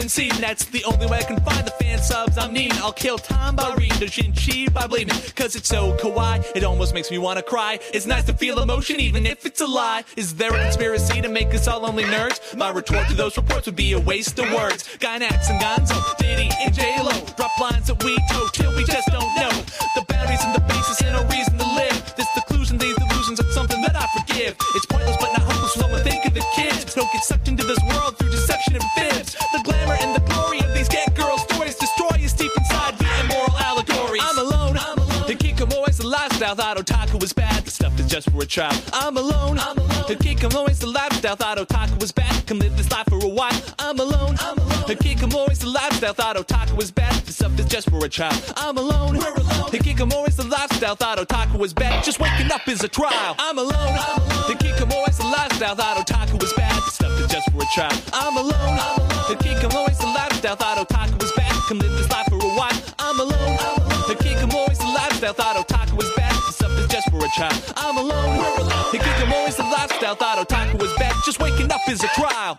[0.08, 0.32] seed.
[0.34, 2.78] And that's the only way I can find the fan subs I'm needing.
[2.78, 5.18] I'll kill time by reading the Jinchi by bleeding.
[5.34, 7.78] Cause it's so kawaii, it almost makes me wanna cry.
[7.92, 10.04] It's nice to feel emotion, even if it's a lie.
[10.16, 12.38] Is there a conspiracy to make us all only nerds?
[12.56, 14.84] My retort to those reports would be a waste of words.
[14.98, 19.08] Gainax and Gonzo, oh, Diddy and J-Lo drop lines that we toe till we just
[19.08, 19.83] don't know.
[19.94, 22.14] The boundaries and the basis and no reason to live.
[22.16, 24.56] This seclusion, these illusions, it's something that I forgive.
[24.74, 26.94] It's pointless but not hopeless, someone think of the kids.
[26.94, 29.34] Don't get sucked into this world through deception and fibs.
[29.52, 33.06] The glamour and the glory of these get girl stories destroy us deep inside the
[33.20, 34.22] immoral allegories.
[34.24, 34.76] I'm alone.
[34.78, 35.28] I'm alone.
[35.30, 36.54] Hikikomori is the lifestyle.
[36.54, 37.64] Thought otaku was bad.
[37.64, 38.80] The stuff is just for a child.
[38.92, 39.58] I'm alone.
[39.58, 40.04] I'm alone.
[40.10, 41.36] Hikikomori is the lifestyle.
[41.36, 42.46] Thought otaku was bad.
[42.46, 43.60] Come live this life for a while.
[43.78, 44.36] I'm alone.
[44.40, 44.63] I'm alone.
[44.86, 46.12] The is the lifestyle.
[46.12, 47.14] Thought otaku was bad.
[47.24, 48.52] The stuff is just for a child.
[48.56, 49.16] I'm alone.
[49.16, 49.70] We're alone.
[49.72, 50.94] Hikikomori is the lifestyle.
[50.94, 52.04] Thought otaku was bad.
[52.04, 53.34] Just waking up is a trial.
[53.38, 53.72] I'm alone.
[53.72, 54.44] I'm alone.
[54.52, 55.74] Hikikomori is the lifestyle.
[55.74, 56.76] Thought otaku was bad.
[56.82, 57.98] The stuff is just for a child.
[58.12, 58.52] I'm alone.
[58.52, 59.08] I'm alone.
[59.32, 60.56] Hikikomori is the lifestyle.
[60.56, 61.52] Thought otaku was bad.
[61.66, 62.82] Come live this life for a while.
[62.98, 63.56] I'm alone.
[63.60, 64.04] I'm alone.
[64.12, 65.32] Hikikomori is the lifestyle.
[65.32, 66.34] Thought otaku was bad.
[66.34, 67.72] The stuff is just for a child.
[67.76, 68.36] I'm alone.
[68.36, 68.92] We're alone.
[68.92, 70.14] Hikikomori is the lifestyle.
[70.14, 71.14] Thought otaku was bad.
[71.24, 72.58] Just waking up is a trial.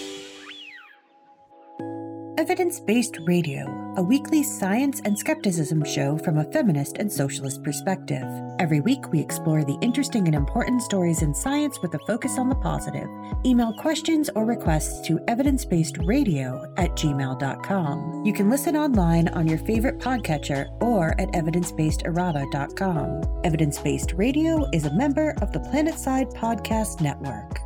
[2.41, 8.23] Evidence Based Radio, a weekly science and skepticism show from a feminist and socialist perspective.
[8.57, 12.49] Every week, we explore the interesting and important stories in science with a focus on
[12.49, 13.07] the positive.
[13.45, 18.25] Email questions or requests to evidencebasedradio at gmail.com.
[18.25, 23.41] You can listen online on your favorite podcatcher or at evidencebasedradio.com.
[23.43, 27.59] Evidence Based Radio is a member of the Planetside Podcast Network.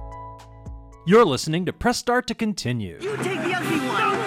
[1.07, 2.97] You're listening to Press Start to Continue.
[2.99, 3.99] You take the ugly one.
[3.99, 4.24] No,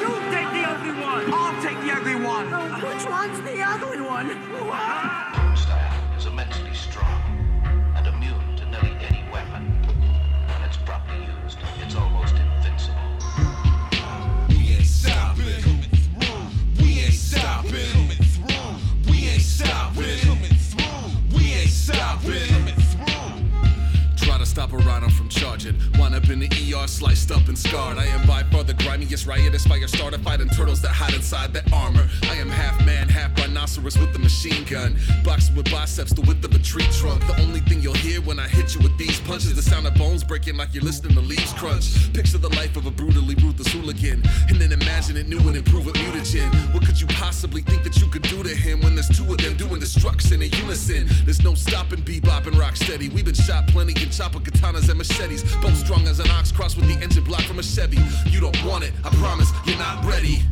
[24.59, 25.18] stop around, I'm
[25.59, 25.99] sergeant.
[25.99, 27.99] Wound up in the ER, sliced up and scarred.
[27.99, 31.63] I am by far the grimiest, riotous fire starter, fighting turtles that hide inside the
[31.73, 32.09] armor.
[32.25, 34.97] I am half man, half rhinoceros with a machine gun.
[35.25, 37.27] Boxing with biceps, the width of a tree trunk.
[37.27, 39.95] The only thing you'll hear when I hit you with these punches, the sound of
[39.95, 42.13] bones breaking like you're listening to leaves crunch.
[42.13, 45.87] Picture the life of a brutally ruthless hooligan, and then imagine it new and improved
[45.87, 46.49] with mutagen.
[46.73, 49.39] What could you possibly think that you could do to him when there's two of
[49.39, 51.09] them doing destruction in unison?
[51.25, 53.13] There's no stopping Bebop and Rocksteady.
[53.13, 55.48] We've been shot plenty and chopper katanas and machetes.
[55.63, 57.99] Both strong as an ox crossed with the engine block from a Chevy.
[58.27, 60.43] You don't want it, I promise, you're not ready.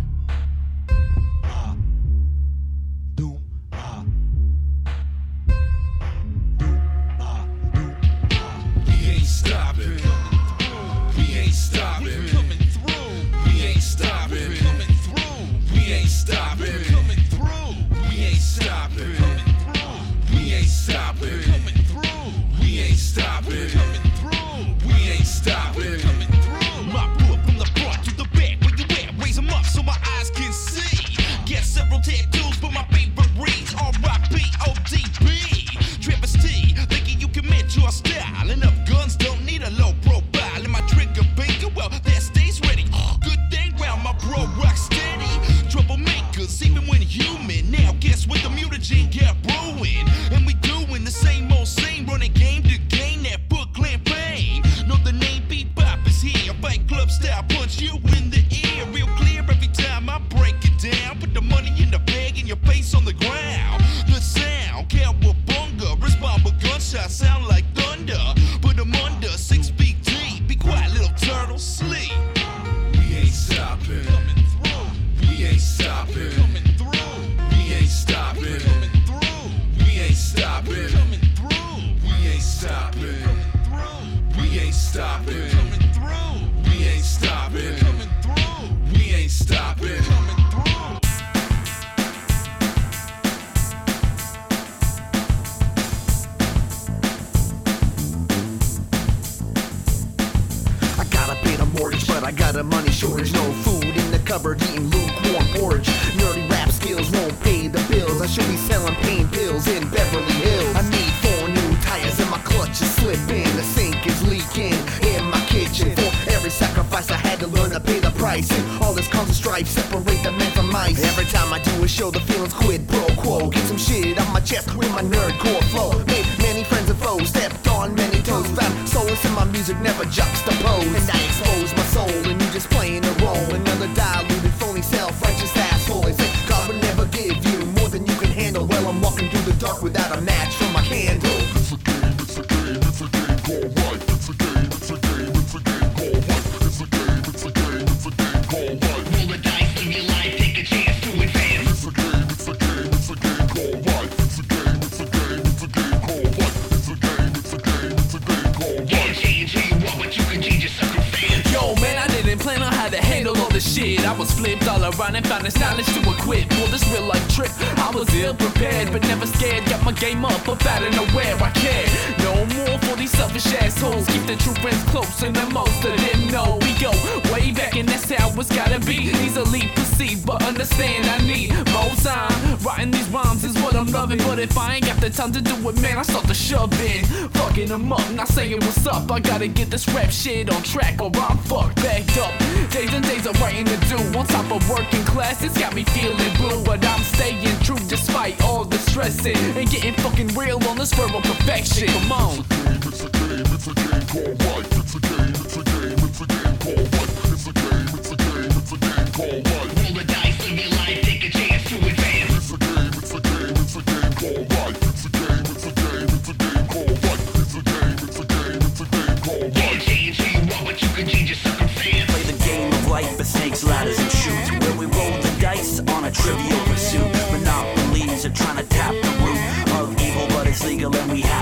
[230.90, 231.35] real and we have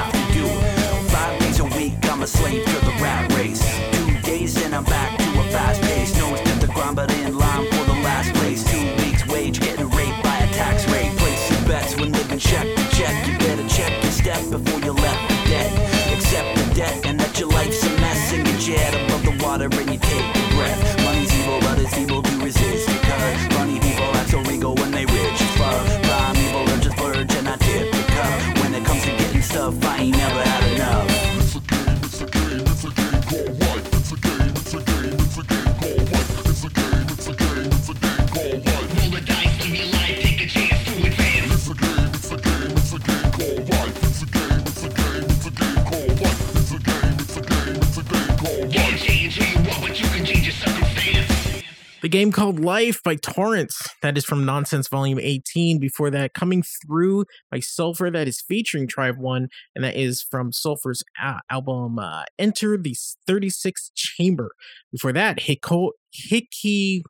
[52.14, 53.88] game called Life by Torrance.
[54.00, 55.80] That is from Nonsense Volume 18.
[55.80, 58.08] Before that, Coming Through by Sulfur.
[58.08, 62.94] That is featuring Tribe One, and that is from Sulfur's uh, album uh, Enter the
[63.28, 64.52] 36th Chamber.
[64.92, 67.02] Before that, Hiko, Hiki.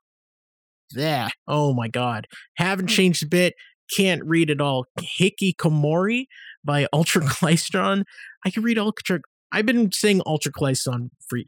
[0.97, 1.29] Yeah.
[1.47, 2.27] Oh my God.
[2.57, 3.53] Haven't changed a bit.
[3.95, 4.87] Can't read it all.
[4.99, 6.29] Hikikomori
[6.65, 8.05] by Ultra Klystron.
[8.47, 9.21] I can read Ultra.
[9.53, 11.41] I've been saying Ultra Klystron for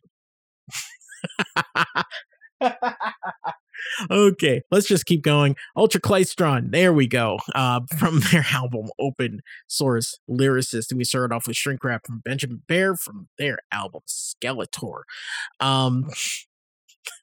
[4.10, 5.56] okay, let's just keep going.
[5.76, 7.38] Ultra Klystron, there we go.
[7.54, 10.90] Uh, from their album Open Source Lyricist.
[10.90, 15.02] And we started off with Shrink Wrap from Benjamin Bear from their album Skeletor.
[15.60, 16.10] Um,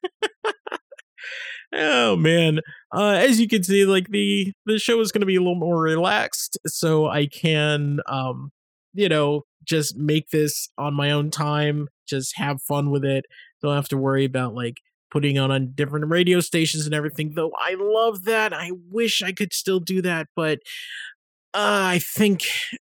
[1.74, 2.60] oh man.
[2.94, 5.82] Uh, as you can see, like the the show is gonna be a little more
[5.82, 8.52] relaxed, so I can um,
[8.94, 13.26] you know, just make this on my own time, just have fun with it.
[13.62, 14.78] Don't have to worry about like
[15.14, 17.34] putting on on different radio stations and everything.
[17.36, 18.52] Though I love that.
[18.52, 20.60] I wish I could still do that, but
[21.54, 22.42] uh, I think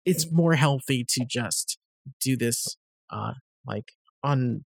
[0.07, 1.79] it's more healthy to just
[2.21, 2.77] do this
[3.11, 3.33] uh
[3.67, 3.93] like
[4.25, 4.65] on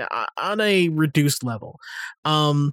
[0.00, 1.78] uh, on a reduced level.
[2.24, 2.72] Um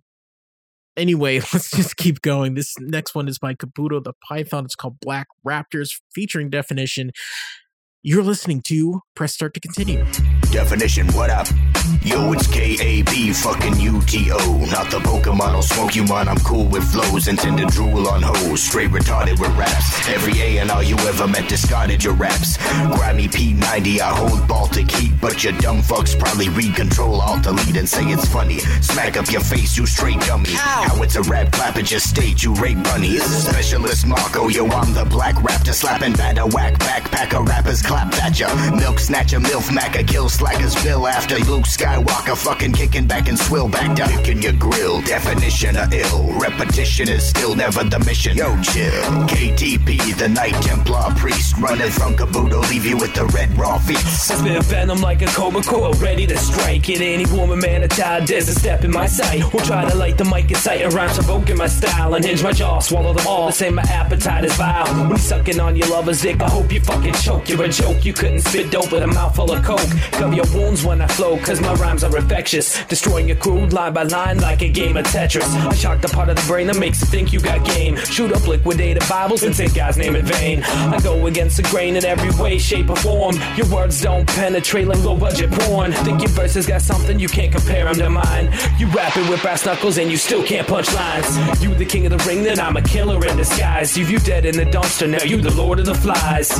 [0.96, 2.54] anyway, let's just keep going.
[2.54, 4.66] This next one is by Kabuto the Python.
[4.66, 7.12] It's called Black Raptors featuring definition.
[8.04, 10.06] You're listening to Press Start to Continue.
[10.52, 11.48] Definition, what up?
[12.02, 14.66] Yo, it's K-A-B, fucking U-T-O.
[14.72, 16.28] Not the Pokemon, I'll smoke you man.
[16.28, 18.64] I'm cool with flows, intended drool on hoes.
[18.64, 20.08] Straight retarded with raps.
[20.08, 22.58] Every A and all you ever met discarded your raps.
[22.58, 27.76] Grammy P90, I hold Baltic heat, but your dumb fucks probably read Control Alt Delete
[27.76, 28.60] and say it's funny.
[28.82, 30.52] Smack up your face, you straight dummy.
[30.54, 33.24] How it's a rap clap at your state, you rape bunnies.
[33.24, 38.48] Specialist Marco, yo, I'm the black raptor slapping batter whack backpacker rappers clap at ya.
[38.72, 43.68] Milk snatcher, milf macker, kill slackers bill after Luke Skywalker fucking kicking back and swill
[43.68, 45.02] back down in your grill.
[45.02, 48.38] Definition of ill, repetition is still never the mission.
[48.38, 49.04] Yo, chill.
[49.28, 53.98] KTP, the Knight Templar priest, running from Kabuto, leave you with the red raw feet.
[53.98, 56.86] I spit venom like a cobra coil, ready to strike.
[56.86, 59.44] Hit any woman, man, a child dares to step in my sight.
[59.54, 62.14] Or try to light the mic, incite a rhyme, provoking my style.
[62.14, 63.48] Unhinge my jaw, swallow them all.
[63.48, 64.86] The same, my appetite is vile.
[65.02, 67.50] When you sucking on your lover's dick, I hope you fucking choke.
[67.50, 69.90] You're a joke, you couldn't spit dope with a mouthful of coke.
[70.30, 72.84] Cover your wounds when I flow, cause my rhymes are infectious.
[72.86, 75.42] Destroying your crew line by line like a game of Tetris.
[75.42, 77.96] I shock the part of the brain that makes you think you got game.
[77.98, 80.62] Shoot up liquidated Bibles and take God's name in vain.
[80.62, 83.38] I go against the grain in every way, shape, or form.
[83.56, 85.94] Your words don't penetrate like low budget porn.
[85.94, 88.54] Think your verses got something you can't compare them to mine.
[88.78, 91.60] You rapping with brass knuckles and you still can't punch lines.
[91.60, 93.98] You the king of the ring, then I'm a killer in disguise.
[93.98, 96.52] You you dead in the dumpster, now you the lord of the flies.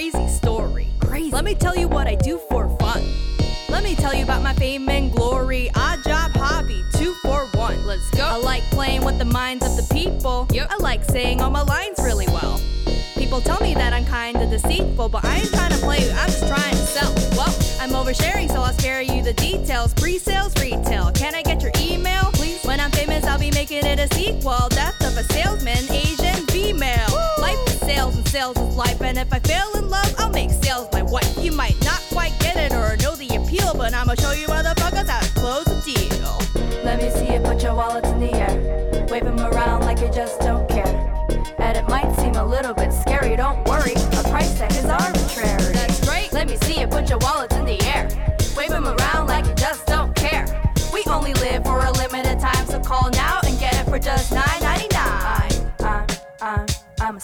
[0.00, 0.88] Crazy story.
[0.98, 1.30] Crazy.
[1.30, 3.04] Let me tell you what I do for fun.
[3.68, 5.70] Let me tell you about my fame and glory.
[5.74, 7.84] Odd job hobby, two for one.
[7.86, 8.24] Let's go.
[8.24, 10.48] I like playing with the minds of the people.
[10.58, 12.58] I like saying all my lines really well.
[13.14, 16.30] People tell me that I'm kinda deceitful, but I ain't trying to play you, I'm
[16.30, 17.12] just trying to sell.
[17.36, 19.92] Well, I'm oversharing, so I'll spare you the details.
[19.92, 21.12] Pre sales, retail.
[21.12, 22.24] Can I get your email?
[22.32, 22.64] Please.
[22.64, 24.66] When I'm famous, I'll be making it a sequel.
[24.70, 27.09] Death of a salesman, Asian female.
[28.30, 29.02] Life is sales, sales is life.
[29.02, 31.36] And if I fail in love, I'll make sales my wife.
[31.38, 35.08] You might not quite get it or know the appeal, but I'ma show you motherfuckers
[35.08, 36.38] how to close a deal.
[36.84, 39.06] Let me see you put your wallets in the air.
[39.10, 40.86] Wave them around like you just don't care.
[41.58, 43.94] And it might seem a little bit scary, don't worry.
[43.94, 45.72] A price tag is arbitrary.
[45.72, 46.32] That's right.
[46.32, 47.49] Let me see you put your wallets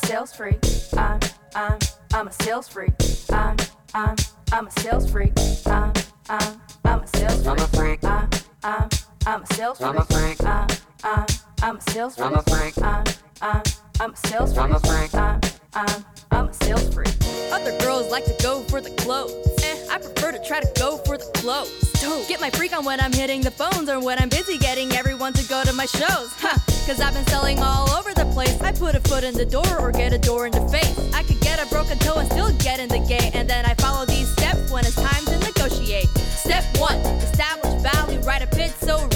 [0.07, 0.59] sales freak.
[0.97, 1.21] I'm,
[1.57, 1.79] I'm,
[2.15, 2.93] I'm a sales freak.
[3.33, 3.57] I'm,
[3.93, 4.15] I'm,
[4.53, 5.33] I'm a sales freak.
[5.67, 5.93] I'm,
[6.29, 7.49] I'm, I'm a sales freak.
[7.49, 8.05] I'm a freak.
[8.05, 8.31] I'm,
[8.63, 8.89] I'm,
[9.27, 9.89] I'm a sales freak.
[9.91, 10.45] I'm a freak.
[10.45, 10.69] I'm,
[11.07, 11.27] I'm,
[11.63, 12.27] I'm a sales freak.
[12.27, 12.83] I'm a freak.
[12.83, 13.05] I'm,
[13.41, 13.63] I'm,
[14.01, 14.65] I'm a sales freak.
[14.65, 15.15] I'm a freak.
[15.15, 15.41] I'm,
[15.73, 17.15] I'm, I'm a sales freak.
[17.53, 19.33] Other girls like to go for the clothes.
[19.63, 21.93] Eh, I prefer to try to go for the clothes.
[22.01, 22.27] Dope.
[22.27, 25.33] Get my freak on when I'm hitting the phones or when I'm busy getting everyone
[25.35, 26.33] to go to my shows.
[26.41, 28.61] Huh, cause I've been selling all over the place.
[28.61, 30.99] I put a foot in the door or get a door in the face.
[31.15, 33.31] I could get a broken toe and still get in the gate.
[33.33, 36.09] And then I follow these steps when it's time to negotiate.
[36.19, 38.19] Step one, establish value.
[38.23, 39.07] Write a pitch so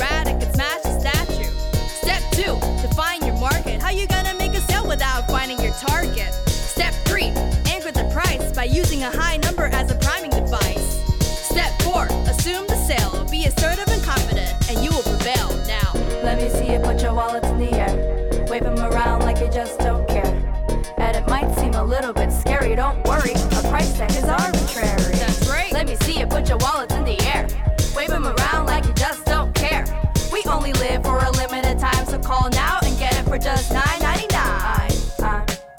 [5.00, 6.30] without finding your target?
[6.46, 7.32] Step 3
[7.72, 11.00] Anchor the price by using a high number as a priming device.
[11.22, 13.24] Step 4 Assume the sale.
[13.30, 15.48] Be assertive and confident, and you will prevail.
[15.66, 15.90] Now,
[16.22, 18.46] Let me see you put your wallets in the air.
[18.50, 20.36] Wave them around like you just don't care.
[20.98, 23.32] And it might seem a little bit scary, don't worry.
[23.32, 25.16] A price tag is arbitrary.
[25.16, 25.72] That's right.
[25.72, 27.48] Let me see you put your wallets in the air.
[27.96, 29.86] Wave them around like you just don't care.
[30.30, 33.72] We only live for a limited time, so call now and get it for just
[33.72, 33.99] $9.99.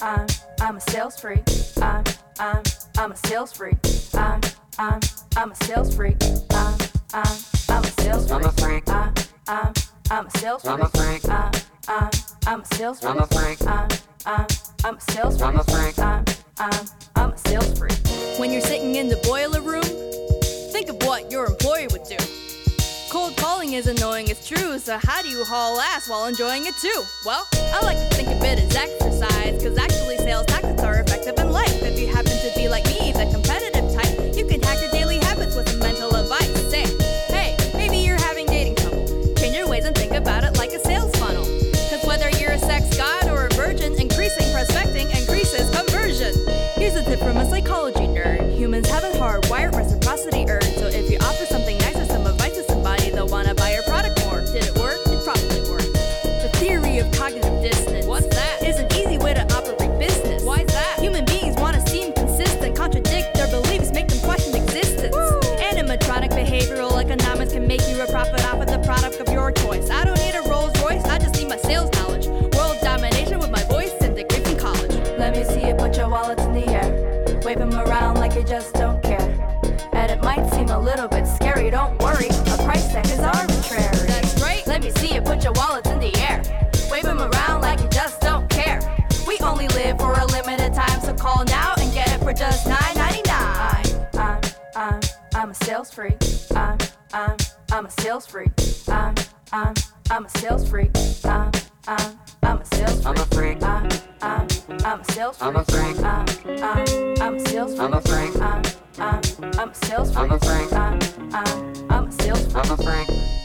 [0.02, 0.28] I'm, I'm,
[0.62, 1.44] I'm a sales freak.
[1.82, 2.04] I'm,
[2.40, 2.64] I'm,
[2.98, 3.78] I'm a sales freak.
[4.14, 4.42] I'm,
[4.80, 5.00] I'm,
[5.38, 6.18] I'm a sales freak.
[6.52, 6.78] I'm,
[7.14, 7.26] I'm,
[7.70, 8.32] I'm a sales freak.
[8.32, 8.90] I'm a freak.
[8.90, 9.14] I'm,
[9.48, 9.74] I'm,
[10.10, 10.74] I'm a sales freak.
[10.74, 11.30] I'm a freak.
[11.30, 11.52] I'm,
[11.88, 12.10] I'm,
[12.48, 13.12] I'm a sales freak.
[13.12, 13.68] I'm a freak.
[13.68, 13.90] I'm,
[14.26, 14.48] I'm,
[14.84, 15.50] I'm a sales freak.
[15.50, 16.00] I'm a freak.
[16.00, 16.26] I'm,
[16.58, 18.40] I'm, I'm a sales freak.
[18.40, 19.84] when you're sitting in the boiler room,
[20.72, 22.18] think of what your employer would do.
[23.72, 27.04] Is annoying, it's true, so how do you haul ass while enjoying it too?
[27.26, 31.40] Well, I like to think of it as exercise, cause actually sales tactics are effective
[31.40, 31.82] in life.
[31.82, 35.20] If you happen to be like me, the competitive type, you can hack your daily
[35.20, 36.52] habits with some mental advice.
[36.70, 36.84] Say,
[37.34, 39.08] hey, maybe you're having dating trouble.
[39.36, 41.46] Change your ways and think about it like a sales funnel.
[41.90, 46.36] Cause whether you're a sex god or a virgin, increasing prospecting increases conversion.
[46.76, 48.54] Here's a tip from a psychology nerd.
[48.54, 49.41] Humans have a hardwired
[95.42, 96.18] I'm, a sales freak.
[96.56, 96.78] I'm,
[97.14, 97.36] I'm,
[97.72, 98.52] I'm a sales freak.
[98.88, 99.16] I'm,
[99.52, 99.74] I'm,
[100.12, 100.92] I'm a sales freak.
[101.24, 101.52] I'm,
[101.88, 103.08] I'm, I'm a sales freak.
[103.08, 103.64] I'm a freak.
[103.64, 103.90] I'm,
[104.22, 104.48] I'm,
[104.86, 105.48] I'm a sales freak.
[105.48, 106.00] I'm a freak.
[106.04, 107.82] I'm, I'm, I'm a sales freak.
[107.82, 108.36] I'm a freak.
[108.40, 108.64] I'm,
[109.00, 110.20] I'm, I'm a sales freak.
[110.20, 110.74] I'm a freak.
[110.74, 111.00] I'm,
[111.34, 112.56] I'm, I'm a sales freak.
[112.56, 113.41] I'm a freak.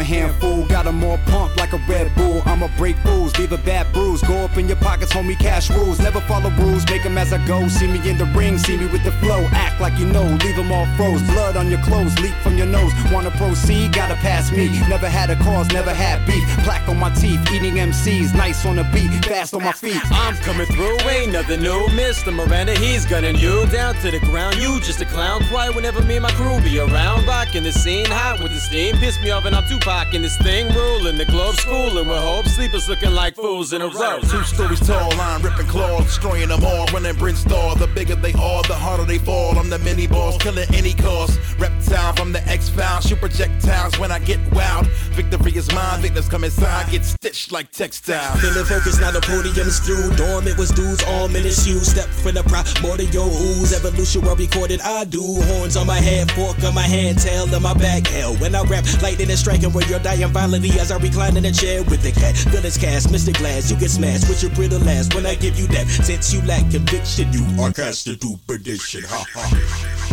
[0.00, 0.66] A handful.
[0.66, 2.19] Got 'em all pumped like a Red Bull.
[2.60, 4.20] I'ma break rules, leave a bad bruise.
[4.20, 5.98] Go up in your pockets, homie, cash rules.
[5.98, 7.66] Never follow rules, make 'em as I go.
[7.68, 9.48] See me in the ring, see me with the flow.
[9.52, 11.22] Act like you know, leave 'em all froze.
[11.22, 12.92] Blood on your clothes, leak from your nose.
[13.10, 14.68] Wanna proceed, gotta pass me.
[14.90, 16.44] Never had a cause, never had beef.
[16.64, 18.34] Plaque on my teeth, eating MCs.
[18.34, 20.02] Nice on the beat, fast on my feet.
[20.12, 21.88] I'm coming through, ain't nothing new.
[21.96, 22.30] Mr.
[22.30, 24.56] Miranda, he's gunning you down to the ground.
[24.56, 27.26] You just a clown, quiet whenever me and my crew be around.
[27.26, 28.98] Rocking the scene, hot with the steam.
[28.98, 30.68] Piss me off and I'm Tupac in this thing.
[30.74, 32.48] Ruling the globe, schooling with hope.
[32.50, 34.18] Sleepers looking like fools in a row.
[34.20, 37.74] Two stories tall, line ripping claws, destroying them all, running Brent Star.
[37.76, 39.58] The bigger they are, the harder they fall.
[39.58, 41.38] I'm the mini boss, killing any cause.
[41.58, 44.86] Reptile from the X Files, shoot projectiles when I get wild.
[45.12, 48.40] Victory is mine, victims come inside, get stitched like textiles.
[48.40, 50.14] Feeling focused, now the podium's through.
[50.16, 51.86] Dormant was dudes, all in his shoes.
[51.86, 53.72] Step for the pride, more than your ooze.
[53.72, 55.22] Evolution well recorded, I do.
[55.22, 58.06] Horns on my head, fork on my hand, tail on my back.
[58.08, 61.44] Hell, when I rap, lightning is striking where you're dying violently as I recline in
[61.46, 62.39] a chair with the cat.
[62.48, 63.36] Villains cast, Mr.
[63.36, 65.86] Glass, you get smashed with your brittle ass when I give you that.
[65.88, 69.02] Since you lack conviction, you are cast into perdition.
[69.04, 70.10] Ha ha.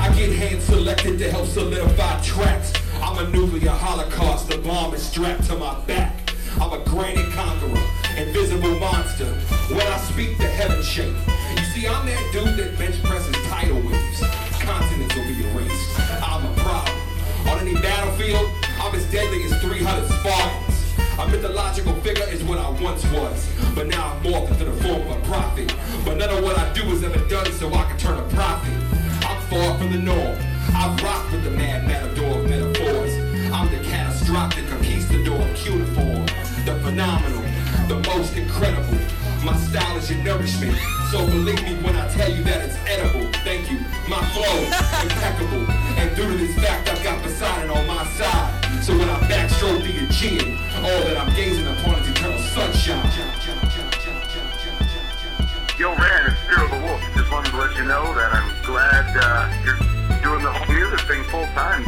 [0.00, 2.72] I get hand selected to help solidify tracks.
[3.02, 6.32] I'm a nuclear holocaust, the bomb is strapped to my back.
[6.60, 7.82] I'm a granite conqueror,
[8.16, 9.26] invisible monster.
[9.68, 11.14] When I speak, the heavens shake.
[11.56, 14.20] You see, I'm that dude that bench presses tidal waves.
[14.60, 15.41] Continents will be
[17.80, 18.50] Battlefield,
[18.80, 20.94] I'm as deadly as 300 Spartans.
[21.18, 25.02] A mythological figure is what I once was, but now I'm morphed into the form
[25.02, 25.74] of a prophet.
[26.04, 28.74] But none of what I do is ever done so I can turn a profit.
[29.24, 30.36] I'm far from the norm.
[30.74, 33.12] I rock with the mad matador of metaphors.
[33.52, 36.26] I'm the catastrophic conquistador of cuneiform.
[36.64, 37.42] The phenomenal,
[37.88, 39.21] the most incredible.
[39.44, 40.76] My style is your nourishment.
[41.10, 43.26] So believe me when I tell you that it's edible.
[43.42, 43.78] Thank you.
[44.06, 44.46] My flow,
[45.02, 45.66] impeccable.
[45.98, 48.84] And due to this fact, I've got Poseidon on my side.
[48.84, 53.02] So when I backstroke through your chin, all that I'm gazing upon is eternal sunshine.
[55.76, 57.02] Yo, man, it's Cyril the Wolf.
[57.16, 59.78] Just wanted to let you know that I'm glad uh, you're
[60.22, 61.24] doing the whole music thing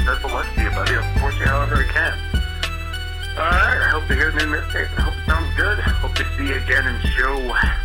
[0.04, 0.96] best of luck to you, buddy.
[0.96, 2.33] I'll support you however I can.
[3.36, 3.80] All right.
[3.82, 4.88] I hope to hear new music.
[4.96, 5.78] I hope it sounds good.
[5.78, 7.36] Hope to see you again in show.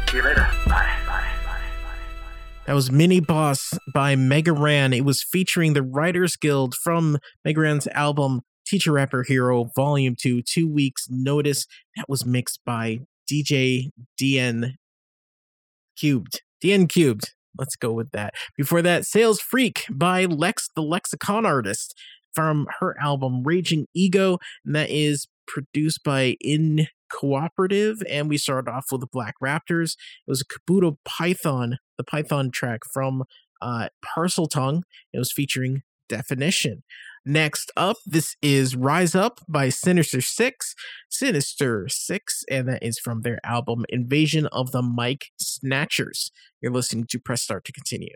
[0.10, 0.48] See you later.
[0.68, 0.96] Bye.
[1.08, 1.30] Bye.
[2.68, 4.94] That was Mini Boss by Mega Ran.
[4.94, 10.44] It was featuring the Writers Guild from Mega Ran's album Teacher Rapper Hero Volume 2,
[10.44, 11.66] Two Weeks Notice.
[11.98, 13.90] That was mixed by DJ
[14.22, 14.76] DN
[16.00, 16.44] Cubed.
[16.64, 17.34] DN Cubed.
[17.58, 18.36] Let's go with that.
[18.56, 21.96] Before that, Sales Freak by Lex the Lexicon Artist
[22.34, 24.38] from her album Raging Ego.
[24.64, 27.98] And that is produced by In Cooperative.
[28.10, 29.94] And we started off with the Black Raptors.
[29.94, 33.24] It was a Kabuto Python, the Python track from
[33.62, 34.84] uh, Parcel Tongue.
[35.12, 36.84] It was featuring Definition.
[37.26, 40.74] Next up, this is Rise Up by Sinister Six.
[41.10, 46.32] Sinister Six, and that is from their album Invasion of the Mic Snatchers.
[46.62, 48.16] You're listening to Press Start to continue.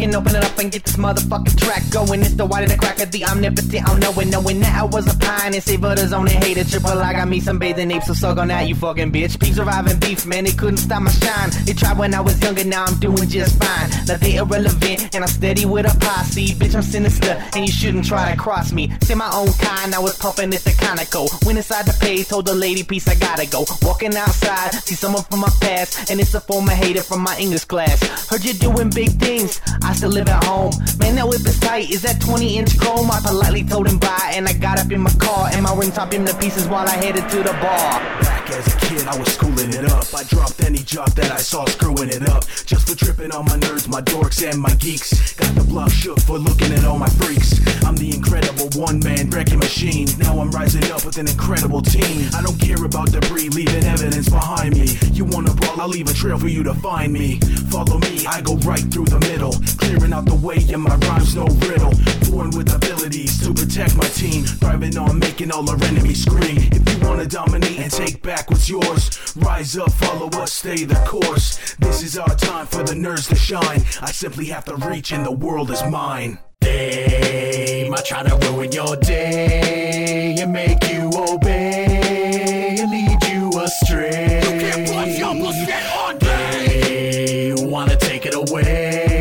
[0.00, 2.22] Fucking open it up and get this motherfucking track going.
[2.22, 3.86] It's the white of the crack of the omnipotent.
[3.86, 6.92] I'm knowing, knowing that I was a pine and savor the zone and hated triple.
[6.92, 9.38] I got me some bathing apes, so suck on that, you fucking bitch.
[9.38, 11.50] Peeps surviving beef, man, they couldn't stop my shine.
[11.66, 13.90] They tried when I was younger, now I'm doing just fine.
[14.06, 16.54] Now they irrelevant, and I'm steady with a posse.
[16.54, 18.90] Bitch, I'm sinister, and you shouldn't try to cross me.
[19.02, 21.28] Say my own kind, I was pumping at the Conoco.
[21.44, 23.66] Went inside the page, told the lady, peace, I gotta go.
[23.82, 27.66] Walking outside, see someone from my past, and it's a former hater from my English
[27.66, 28.00] class.
[28.30, 29.60] Heard you doing big things,
[29.94, 30.72] still live at home.
[30.98, 33.10] Man, that whip is tight, is that 20 inch chrome?
[33.10, 35.90] I politely told him bye, and I got up in my car, and my ring
[35.90, 38.29] top him to pieces while I headed to the bar.
[38.52, 40.12] As a kid, I was schooling it up.
[40.12, 42.44] I dropped any job that I saw screwing it up.
[42.66, 45.34] Just for tripping on my nerds, my dorks, and my geeks.
[45.34, 47.60] Got the block shook for looking at all my freaks.
[47.84, 50.08] I'm the incredible one man wrecking machine.
[50.18, 52.28] Now I'm rising up with an incredible team.
[52.34, 54.98] I don't care about debris, leaving evidence behind me.
[55.12, 57.38] You wanna brawl, I'll leave a trail for you to find me.
[57.70, 59.54] Follow me, I go right through the middle.
[59.78, 61.94] Clearing out the way, and my rhymes no riddle.
[62.30, 64.44] Born with abilities to protect my team.
[64.44, 66.58] Thriving on making all our enemies scream.
[66.72, 70.94] If you wanna dominate and take back what's yours, rise up, follow us, stay the
[71.06, 71.74] course.
[71.80, 73.82] This is our time for the nerds to shine.
[74.00, 76.38] I simply have to reach, and the world is mine.
[76.60, 84.40] They might try to ruin your day and make you obey and lead you astray.
[84.44, 89.19] You can't your bullshit on They wanna take it away,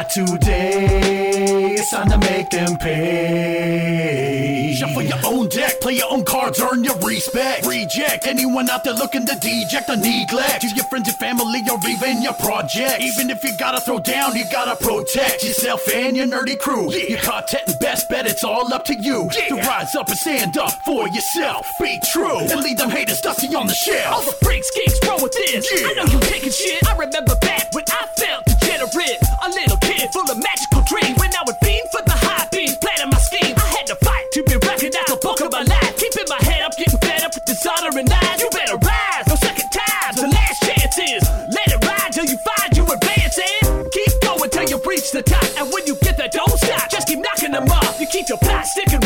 [0.00, 1.74] not today.
[1.74, 4.72] It's time to make them pay.
[4.74, 7.66] Shuffle your own deck, play your own cards, earn your respect.
[7.66, 10.62] Reject anyone out there looking to deject or neglect.
[10.62, 13.02] To your friends and family or even your project.
[13.02, 16.90] Even if you gotta throw down, you gotta protect yourself and your nerdy crew.
[16.92, 17.08] Yeah.
[17.08, 19.28] Your content and best bet, it's all up to you.
[19.36, 19.48] Yeah.
[19.48, 21.66] To rise up and stand up for yourself.
[21.78, 24.14] Be true and leave them haters dusty on the shelf.
[24.14, 25.66] All the freaks, geeks, roll with this.
[25.84, 26.86] I know you taking shit.
[26.88, 29.18] I remember back when I felt degenerate.
[29.42, 29.79] A little
[30.12, 31.18] full of magical dreams.
[31.18, 33.54] When I would fiend for the high beams, planning my scheme.
[33.56, 35.10] I had to fight to be recognized.
[35.10, 35.96] The book of my life.
[35.96, 38.38] Keeping my head up, getting fed up with dishonor and lies.
[38.40, 39.24] You better rise.
[39.26, 40.16] No second times.
[40.20, 41.22] The last chances.
[41.50, 43.58] Let it ride till you find you advancing.
[43.90, 45.46] Keep going till you reach the top.
[45.58, 46.90] And when you get there, don't stop.
[46.90, 48.00] Just keep knocking them off.
[48.00, 49.00] You keep your plot sticking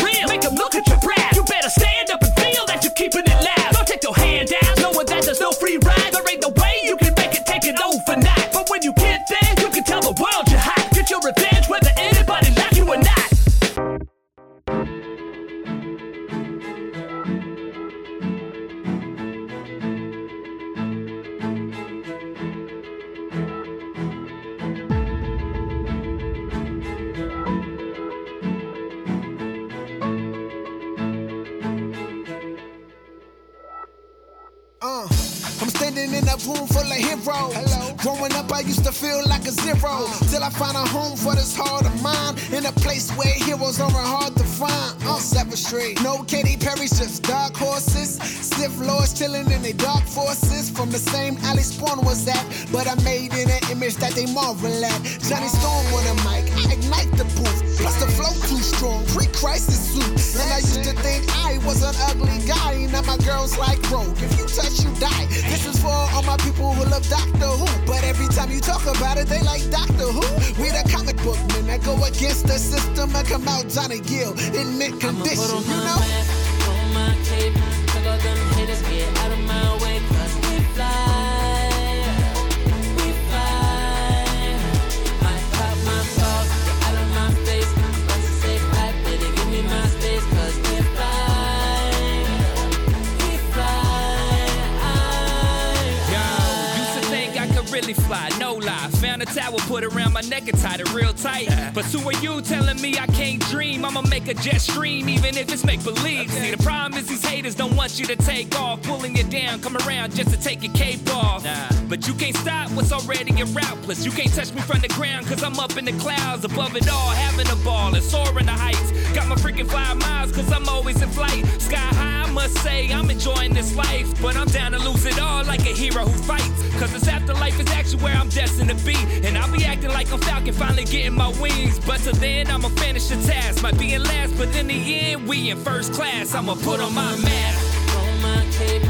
[113.45, 113.81] already your route.
[113.83, 116.75] Plus, you can't touch me from the ground, cause I'm up in the clouds, above
[116.75, 118.91] it all, having a ball and soaring the heights.
[119.13, 121.45] Got my freaking five miles, cause I'm always in flight.
[121.61, 124.21] Sky high, I must say, I'm enjoying this life.
[124.21, 126.77] But I'm down to lose it all like a hero who fights.
[126.79, 128.95] Cause this afterlife is actually where I'm destined to be.
[129.25, 131.79] And I'll be acting like I'm Falcon, finally getting my wings.
[131.79, 133.63] But till then, I'ma finish the task.
[133.63, 136.33] Might be in last, but in the end, we in first class.
[136.35, 137.95] I'ma put on my mask.
[137.95, 138.83] On my cape,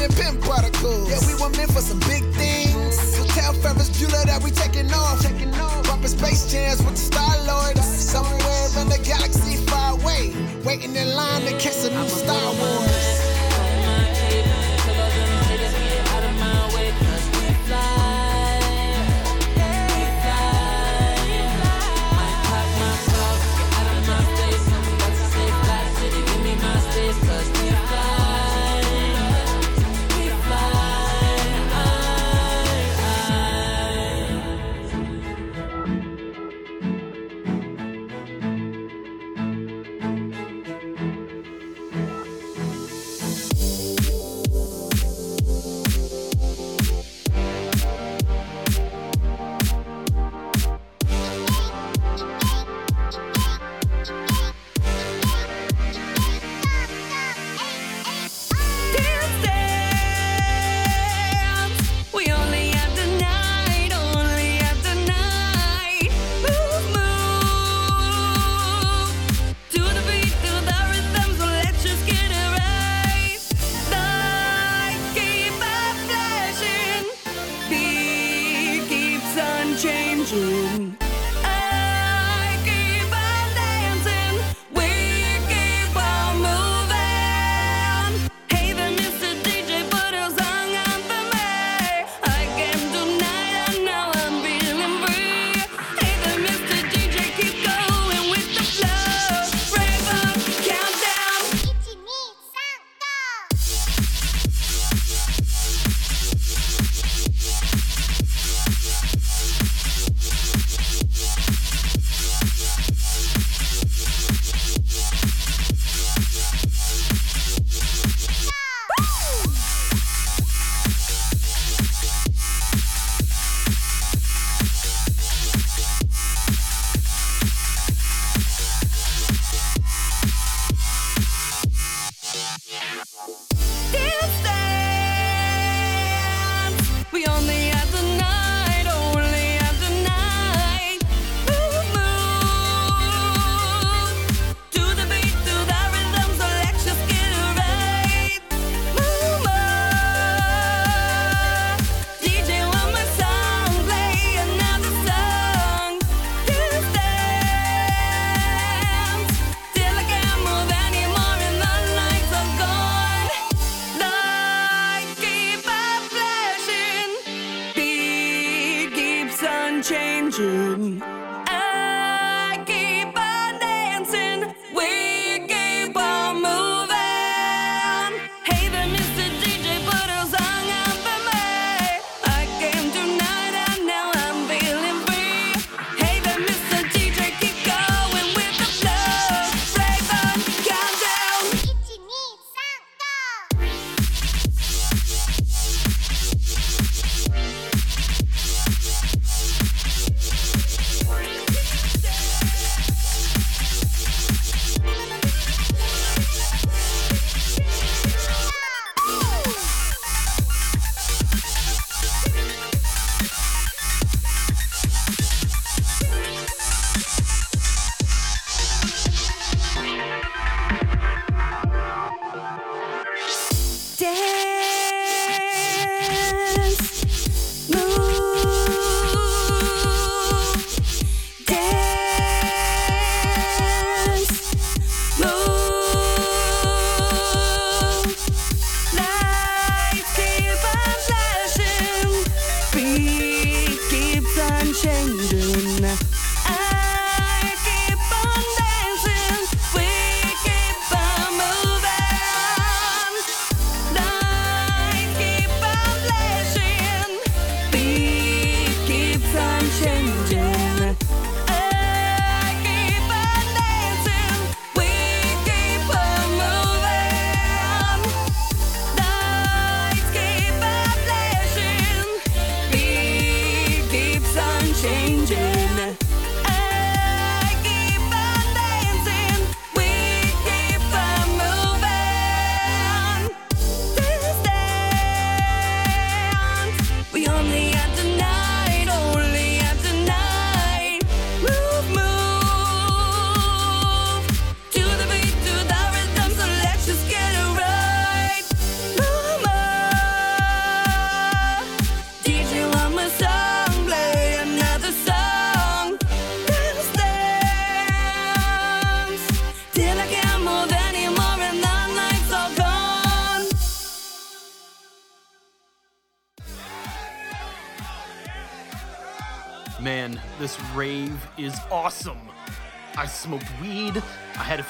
[0.00, 1.10] Covered in particles.
[1.10, 2.96] Yeah, we were meant for some big things.
[2.96, 5.20] So tell Ferris Bueller that we taking off.
[5.84, 7.76] Bumping space jams with the Star Lord.
[7.78, 10.32] Somewhere in the galaxy far away.
[10.64, 12.29] Waiting in line to catch a new Star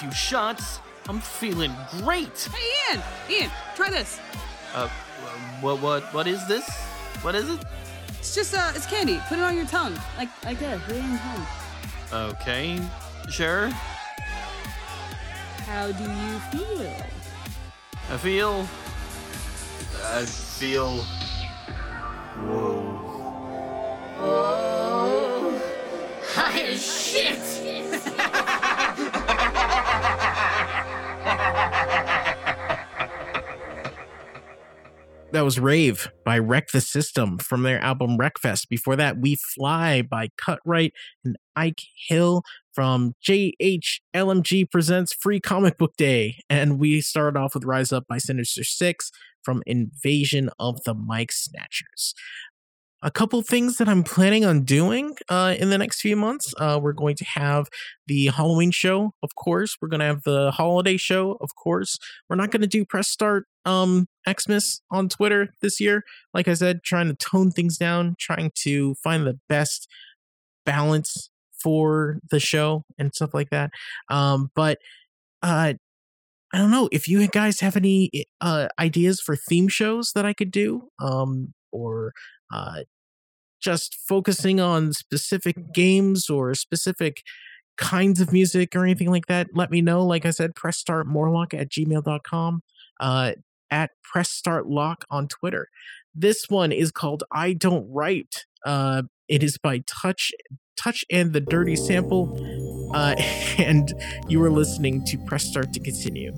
[0.00, 2.48] few shots, I'm feeling great.
[2.50, 3.02] Hey, Ian!
[3.28, 4.18] Ian, try this.
[4.74, 4.88] Uh,
[5.60, 6.66] what, what, what is this?
[7.20, 7.60] What is it?
[8.18, 9.20] It's just, uh, it's candy.
[9.28, 9.94] Put it on your tongue.
[10.16, 10.80] Like, like this.
[10.84, 11.46] Put it on your tongue.
[12.30, 12.80] Okay,
[13.28, 13.68] sure.
[15.68, 16.96] How do you feel?
[18.10, 18.66] I feel.
[20.06, 20.96] I feel.
[22.46, 23.06] Whoa.
[24.18, 25.62] Oh,
[26.34, 27.59] high as shit.
[35.32, 38.68] That was Rave by Wreck the System from their album Wreckfest.
[38.68, 40.90] Before that, We Fly by Cutright
[41.24, 42.42] and Ike Hill
[42.74, 46.42] from JHLMG Presents Free Comic Book Day.
[46.50, 49.12] And we started off with Rise Up by Sinister Six
[49.44, 52.12] from Invasion of the Mic Snatchers.
[53.02, 56.52] A couple things that I'm planning on doing uh, in the next few months.
[56.58, 57.68] Uh, we're going to have
[58.06, 59.76] the Halloween show, of course.
[59.80, 61.98] We're going to have the holiday show, of course.
[62.28, 66.02] We're not going to do press start um Xmas on Twitter this year.
[66.34, 69.88] Like I said, trying to tone things down, trying to find the best
[70.66, 71.30] balance
[71.62, 73.70] for the show and stuff like that.
[74.10, 74.78] Um, but
[75.42, 75.74] uh
[76.52, 78.10] I don't know if you guys have any
[78.40, 82.12] uh ideas for theme shows that I could do, um, or
[82.52, 82.80] uh
[83.60, 87.22] just focusing on specific games or specific
[87.76, 90.04] kinds of music or anything like that, let me know.
[90.04, 92.62] Like I said, press start morlock at gmail.com,
[93.00, 93.32] uh,
[93.70, 95.68] at press start lock on Twitter.
[96.14, 98.44] This one is called I Don't Write.
[98.64, 100.32] Uh, it is by Touch
[100.76, 102.38] Touch and the Dirty Sample.
[102.94, 103.14] Uh,
[103.58, 103.92] and
[104.28, 106.32] you are listening to Press Start to continue.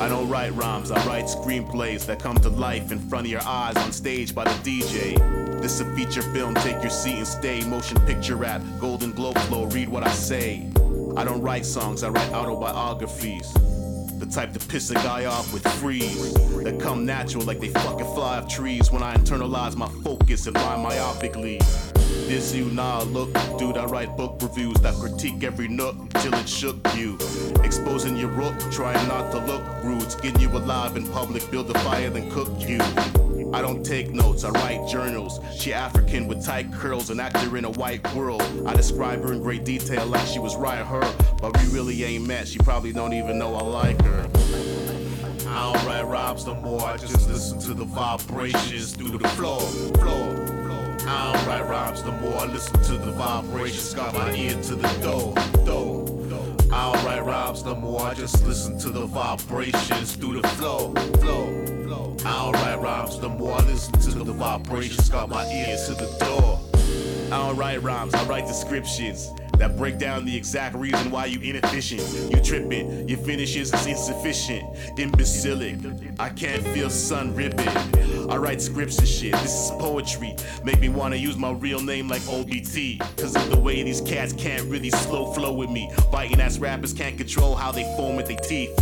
[0.00, 3.42] I don't write rhymes, I write screenplays that come to life in front of your
[3.42, 5.60] eyes on stage by the DJ.
[5.60, 7.62] This is a feature film, take your seat and stay.
[7.64, 10.66] Motion picture rap, Golden Globe flow, read what I say.
[11.18, 13.52] I don't write songs, I write autobiographies.
[14.18, 16.32] The type to piss a guy off with freeze.
[16.64, 20.56] That come natural like they fucking fly off trees when I internalize my focus and
[20.56, 21.60] rhyme myopically.
[22.30, 23.76] This you nah look, dude.
[23.76, 27.18] I write book reviews that critique every nook till it shook you.
[27.64, 31.78] Exposing your rook, trying not to look rude, skin you alive in public, build a
[31.80, 32.78] fire, then cook you.
[33.52, 35.40] I don't take notes, I write journals.
[35.58, 38.44] She African with tight curls, an actor in a white world.
[38.64, 41.02] I describe her in great detail like she was right her,
[41.42, 42.46] but we really ain't met.
[42.46, 44.30] She probably don't even know I like her.
[45.48, 49.58] I don't write rhymes no more, I just listen to the vibrations through the floor,
[49.58, 50.49] floor, floor.
[51.06, 54.74] I don't write rhymes no more, I listen to the vibrations, got my ear to
[54.74, 56.06] the door, door.
[56.72, 60.92] I don't write rhymes no more, I just listen to the vibrations through the flow,
[61.20, 62.16] flow.
[62.24, 65.94] I don't write rhymes no more, I listen to the vibrations, got my ear to
[65.94, 66.60] the door.
[67.32, 69.30] I don't write rhymes, I write descriptions
[69.60, 72.00] that break down the exact reason why you inefficient.
[72.32, 74.64] You tripping, your finishes is insufficient,
[74.98, 75.76] imbecilic.
[76.18, 77.68] I can't feel sun ribbon.
[78.30, 80.34] I write scripts and shit, this is poetry.
[80.64, 83.00] Make me wanna use my real name like OBT.
[83.18, 85.92] Cause of the way these cats can't really slow flow with me.
[86.10, 88.74] Biting ass rappers can't control how they foam with their teeth.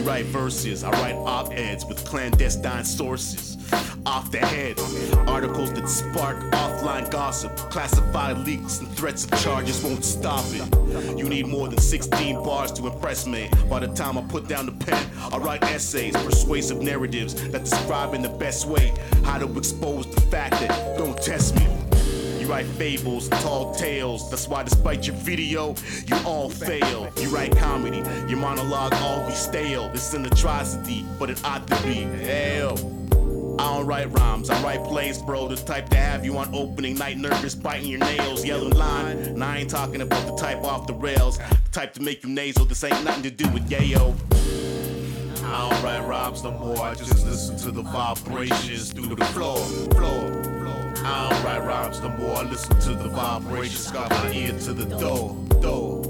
[0.00, 3.58] You write verses, I write op eds with clandestine sources.
[4.06, 4.80] Off the head,
[5.28, 11.18] articles that spark offline gossip, classified leaks and threats of charges won't stop it.
[11.18, 13.50] You need more than 16 bars to impress me.
[13.68, 18.14] By the time I put down the pen, I write essays, persuasive narratives that describe
[18.14, 21.89] in the best way how to expose the fact that don't test me.
[22.50, 24.28] Write fables, tall tales.
[24.28, 25.76] That's why, despite your video,
[26.08, 27.08] you all fail.
[27.16, 27.98] You write comedy,
[28.28, 28.90] your monologue
[29.28, 29.88] be stale.
[29.94, 32.02] It's an atrocity, but it ought to be.
[32.24, 32.72] Hell.
[33.60, 35.46] I don't write rhymes, I write plays, bro.
[35.46, 39.18] The type to have you on opening night nervous, biting your nails, yelling line.
[39.18, 42.30] And I ain't talking about the type off the rails, the type to make you
[42.30, 42.64] nasal.
[42.64, 44.12] This ain't nothing to do with yayo.
[45.44, 49.58] I don't write rhymes no more, I just listen to the vibrations through the floor,
[49.94, 50.59] floor.
[51.02, 54.72] I don't write rhymes no more, I listen to the vibrations, got my ear to
[54.72, 56.02] the door, door.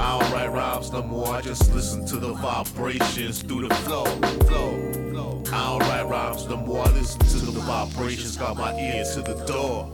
[0.00, 4.04] I don't write rhymes no more, I just listen to the vibrations through the flow,
[4.46, 5.42] flow.
[5.52, 9.22] I don't write rhymes no more, I listen to the vibrations, got my ear to
[9.22, 9.92] the door.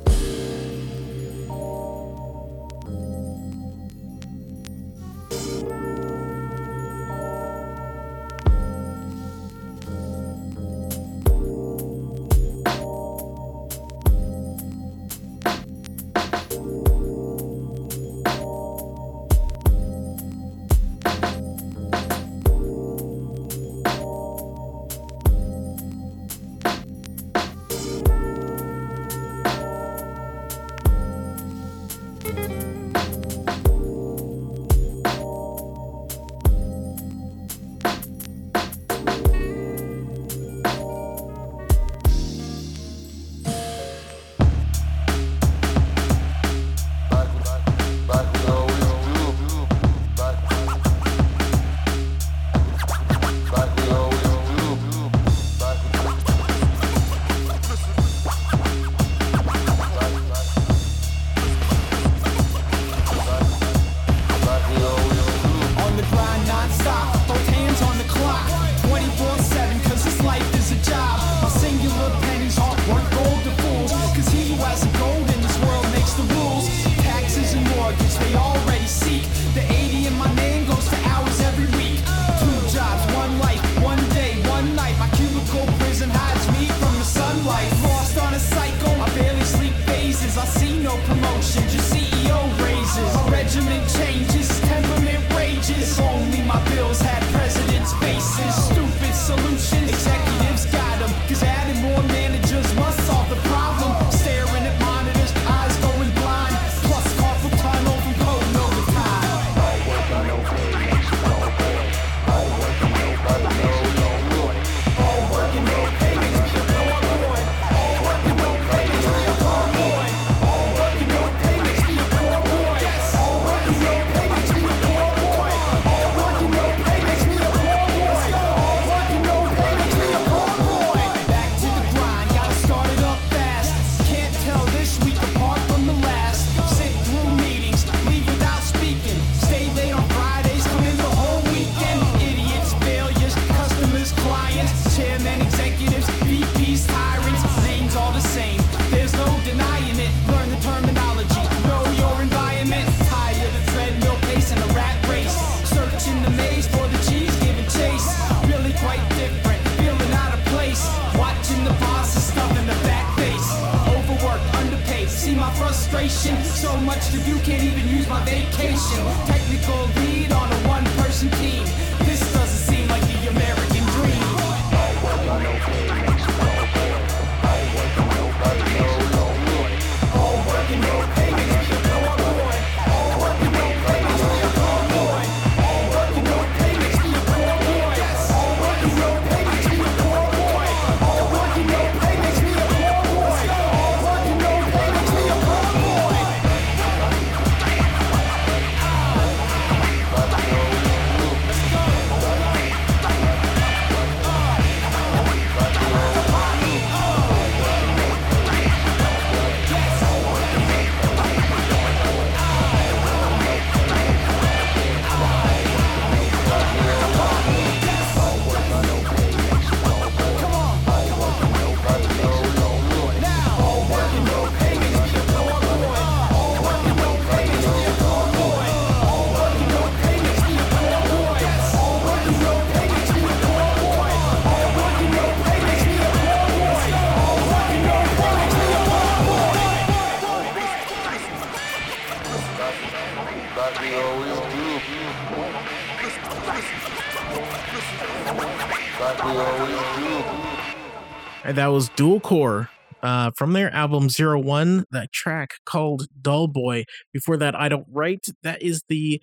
[251.56, 252.68] That was Dual Core
[253.02, 256.84] uh, from their album Zero One, that track called Dull Boy.
[257.14, 258.26] Before that, I Don't Write.
[258.42, 259.22] That is the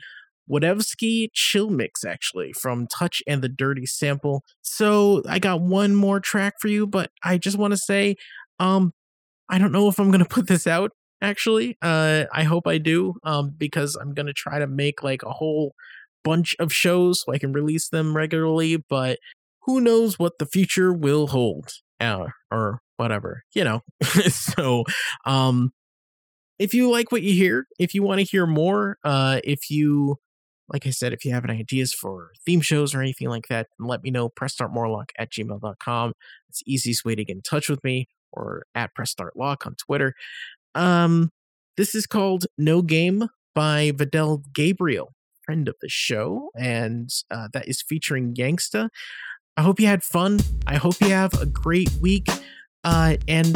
[0.49, 4.43] Whatevsky chill mix, actually, from Touch and the Dirty Sample.
[4.63, 8.15] So I got one more track for you, but I just want to say,
[8.59, 8.93] um,
[9.47, 10.91] I don't know if I'm going to put this out,
[11.21, 11.77] actually.
[11.83, 15.31] Uh, I hope I do, um, because I'm going to try to make like a
[15.31, 15.75] whole
[16.23, 19.19] bunch of shows so I can release them regularly, but
[19.65, 23.81] who knows what the future will hold uh, or whatever you know?
[24.29, 24.83] So
[25.25, 25.71] um
[26.59, 30.17] if you like what you hear if you want to hear more uh if you
[30.69, 33.67] like i said if you have any ideas for theme shows or anything like that
[33.79, 36.13] let me know pressstartmorlock at gmail.com
[36.49, 40.13] it's the easiest way to get in touch with me or at pressstartlock on twitter.
[40.75, 41.31] Um
[41.75, 45.13] this is called no game by vidal gabriel
[45.43, 48.89] friend of the show and uh, that is featuring gangsta
[49.55, 50.39] I hope you had fun.
[50.65, 52.27] I hope you have a great week.
[52.83, 53.55] Uh, and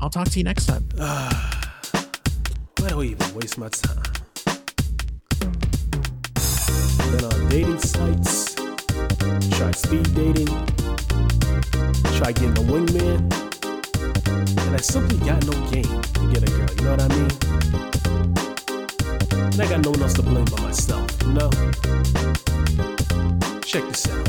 [0.00, 0.86] I'll talk to you next time.
[0.96, 4.02] Why do I even waste my time?
[7.10, 8.54] Been on dating sites,
[9.56, 10.46] try speed dating,
[12.16, 13.20] try getting a wingman,
[14.58, 17.30] and I simply got no game to get a girl, you know what I mean?
[19.52, 21.50] And I got no one else to blame but myself, you know?
[23.70, 24.26] Check this out.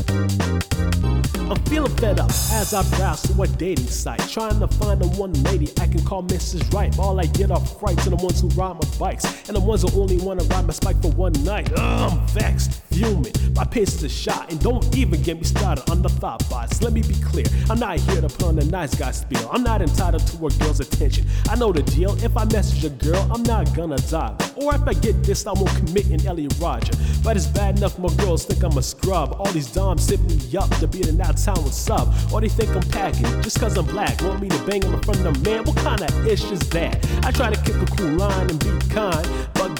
[1.50, 5.08] I'm feeling fed up as I browse through a dating site, trying to find the
[5.18, 6.72] one lady I can call Mrs.
[6.72, 6.96] Right.
[6.96, 9.82] All I get are frights and the ones who ride my bikes, and the ones
[9.82, 11.72] who only want to ride my spike for one night.
[11.72, 13.32] Ugh, I'm vexed, fuming.
[13.54, 16.82] My is shot, and don't even get me started on the thought bots.
[16.82, 19.48] Let me be clear, I'm not here to on the nice guy spiel.
[19.52, 21.26] I'm not entitled to a girl's attention.
[21.48, 22.12] I know the deal.
[22.24, 24.36] If I message a girl, I'm not gonna die.
[24.56, 26.92] Or if I get this, I won't commit an Elliot Rodger.
[27.22, 29.36] But it's bad enough my girls think I'm a scrub.
[29.38, 32.14] All these doms sit me up to be in that town with sub.
[32.32, 34.20] Or they think I'm packing just cause I'm black.
[34.22, 35.64] Want me to bang them in front of them, man?
[35.64, 37.06] What kind of ish is that?
[37.24, 39.26] I try to keep a cool line and be kind,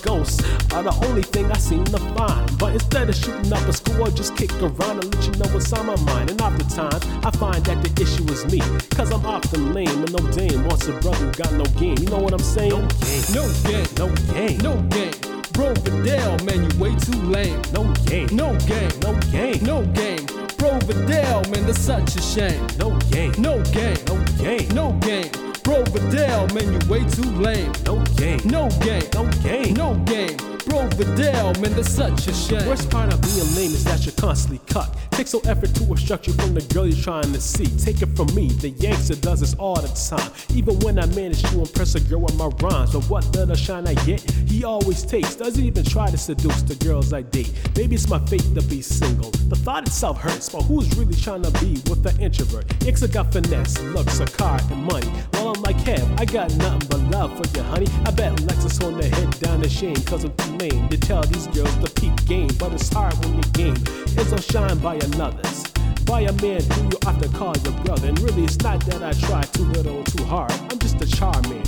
[0.03, 0.43] ghosts
[0.73, 2.59] are the only thing I seem to find.
[2.59, 5.73] But instead of shooting up a score, just kick around and let you know what's
[5.73, 6.31] on my mind.
[6.31, 8.61] And oftentimes, I find that the issue is me.
[8.97, 11.99] Cause I'm often lame and no dame wants a brother who got no game.
[11.99, 12.71] You know what I'm saying?
[13.33, 13.89] No game.
[13.97, 14.59] No game.
[14.59, 15.13] No game.
[15.13, 15.43] No game.
[15.53, 17.61] Bro Vidal, man, you way too lame.
[17.73, 18.29] No game.
[18.33, 18.91] No game.
[19.01, 19.63] No game.
[19.63, 20.25] No game.
[20.57, 22.67] Bro Vidal, man, that's such a shame.
[22.79, 23.33] No game.
[23.39, 23.99] No game.
[24.07, 24.69] No game.
[24.71, 25.52] No game.
[25.65, 27.73] Bro Vidal, man, you way too lame.
[27.85, 28.41] No game.
[28.45, 29.05] No game.
[29.15, 29.75] No game.
[29.75, 30.52] No game.
[30.67, 32.67] Bro Vidal, man, that's such a shame.
[32.67, 34.97] Worst part of being lame is that you're constantly cut.
[35.11, 37.67] Takes no effort to obstruct you from the girl you're trying to see.
[37.79, 40.31] Take it from me, the youngster does this all the time.
[40.55, 43.87] Even when I manage to impress a girl with my rhymes, but what little shine
[43.87, 45.35] I get, he always takes.
[45.35, 47.53] Doesn't even try to seduce the girls I date.
[47.77, 49.31] Maybe it's my fate to be single.
[49.31, 52.67] The thought itself hurts, but who's really trying to be with the introvert?
[52.81, 55.11] Ixa got finesse, looks, a car, and money.
[55.35, 57.87] Well, I'm like, hey, I got nothing but love for you, honey.
[58.05, 61.47] I bet Lexus on the head down the shame, cause I'm lame to tell these
[61.49, 62.51] girls the peak game.
[62.59, 63.77] But it's hard when your game
[64.19, 65.65] is outshined by another's.
[66.05, 68.09] By a man who you often call your brother.
[68.09, 70.53] And really, it's not that I try too little or too hard.
[70.71, 71.63] I'm just a charman.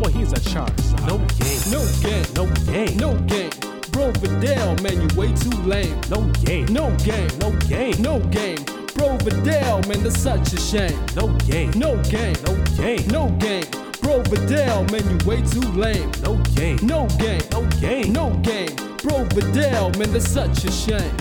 [0.00, 0.68] Well, he's a char.
[1.06, 1.60] No game.
[1.70, 2.26] No game.
[2.34, 2.96] No game.
[2.96, 3.50] No game.
[3.90, 6.00] Bro Vidal, man, you way too lame.
[6.08, 6.66] No game.
[6.66, 7.30] No game.
[7.40, 8.00] No game.
[8.00, 8.64] No game.
[8.94, 11.04] Bro Vidal, man, that's such a shame.
[11.16, 11.70] No game.
[11.74, 12.36] No game.
[12.44, 13.06] No game.
[13.08, 13.87] No game.
[14.02, 16.10] Bro Vidal, man, you way too lame.
[16.22, 16.78] No game.
[16.82, 17.42] No game.
[17.52, 18.12] No game.
[18.12, 18.74] No game.
[19.02, 21.16] Bro Vidal, man, that's such a shame.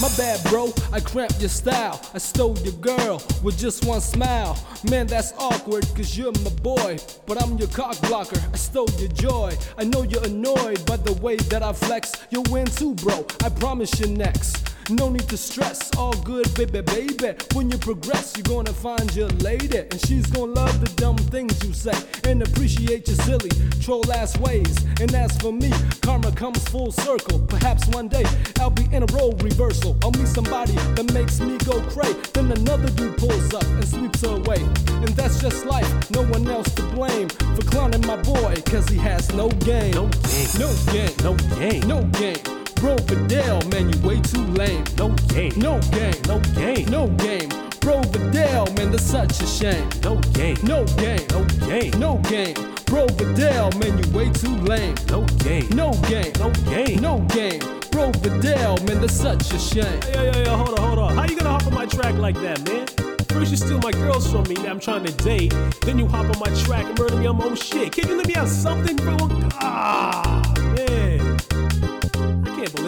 [0.00, 0.72] My bad, bro.
[0.92, 2.00] I cramped your style.
[2.14, 4.56] I stole your girl with just one smile.
[4.88, 6.98] Man, that's awkward, cause you're my boy.
[7.26, 8.40] But I'm your cock blocker.
[8.52, 9.56] I stole your joy.
[9.76, 12.12] I know you're annoyed by the way that I flex.
[12.30, 13.26] You'll win too, bro.
[13.42, 14.68] I promise you next.
[14.90, 17.36] No need to stress, all good, baby, baby.
[17.52, 21.62] When you progress, you're gonna find your lady, and she's gonna love the dumb things
[21.62, 21.92] you say
[22.24, 23.50] and appreciate your silly
[23.82, 24.74] troll ass ways.
[24.98, 25.70] And as for me,
[26.00, 27.38] karma comes full circle.
[27.40, 28.24] Perhaps one day
[28.60, 29.94] I'll be in a role reversal.
[30.02, 32.14] I'll meet somebody that makes me go cray.
[32.32, 34.62] Then another dude pulls up and sweeps her away.
[34.88, 38.96] And that's just life, no one else to blame for clowning my boy, cause he
[38.98, 39.92] has no game.
[39.92, 40.48] No game.
[40.58, 41.14] No game.
[41.22, 41.88] No game.
[41.88, 42.57] No game.
[42.80, 44.84] Bro Vidal, man, you way too lame.
[44.96, 45.52] No game.
[45.56, 46.14] No game.
[46.26, 46.86] No game.
[46.88, 47.48] No game.
[47.80, 49.88] Bro Vidal, man, that's such a shame.
[50.02, 50.56] No game.
[50.62, 51.26] No game.
[51.30, 51.90] No game.
[51.98, 52.54] No game.
[52.86, 54.94] Bro Vidal, man, you way too lame.
[55.08, 55.68] No game.
[55.70, 56.32] No game.
[56.38, 57.00] No game.
[57.00, 57.60] No game.
[57.90, 60.00] Bro Vidal, man, that's such a shame.
[60.14, 61.16] Yo, yo, yo, hold on, hold on.
[61.16, 62.86] How you gonna hop on my track like that, man?
[63.28, 65.54] First you steal my girls from me that I'm trying to date.
[65.82, 67.92] Then you hop on my track and murder me on my own shit.
[67.92, 69.16] Can you let me have something, bro?
[69.60, 70.28] Ah, man.
[70.32, 70.47] I can't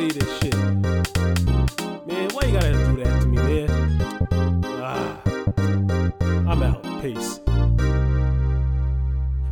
[0.01, 0.57] believe this shit.
[2.07, 3.69] Man, why you gotta do that to me, man?
[4.83, 5.21] Ah.
[6.51, 6.83] I'm out.
[7.03, 7.41] Peace.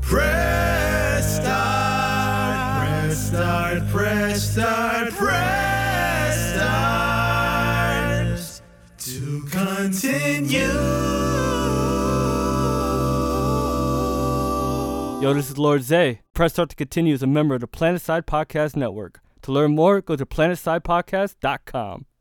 [0.01, 8.39] Press start, press start, press start, press start
[8.99, 10.73] to continue.
[15.20, 16.20] Yo, this is Lord Zay.
[16.33, 19.20] Press Start to Continue is a member of the Planetside Podcast Network.
[19.49, 22.05] To learn more, go to planetsidepodcast.com.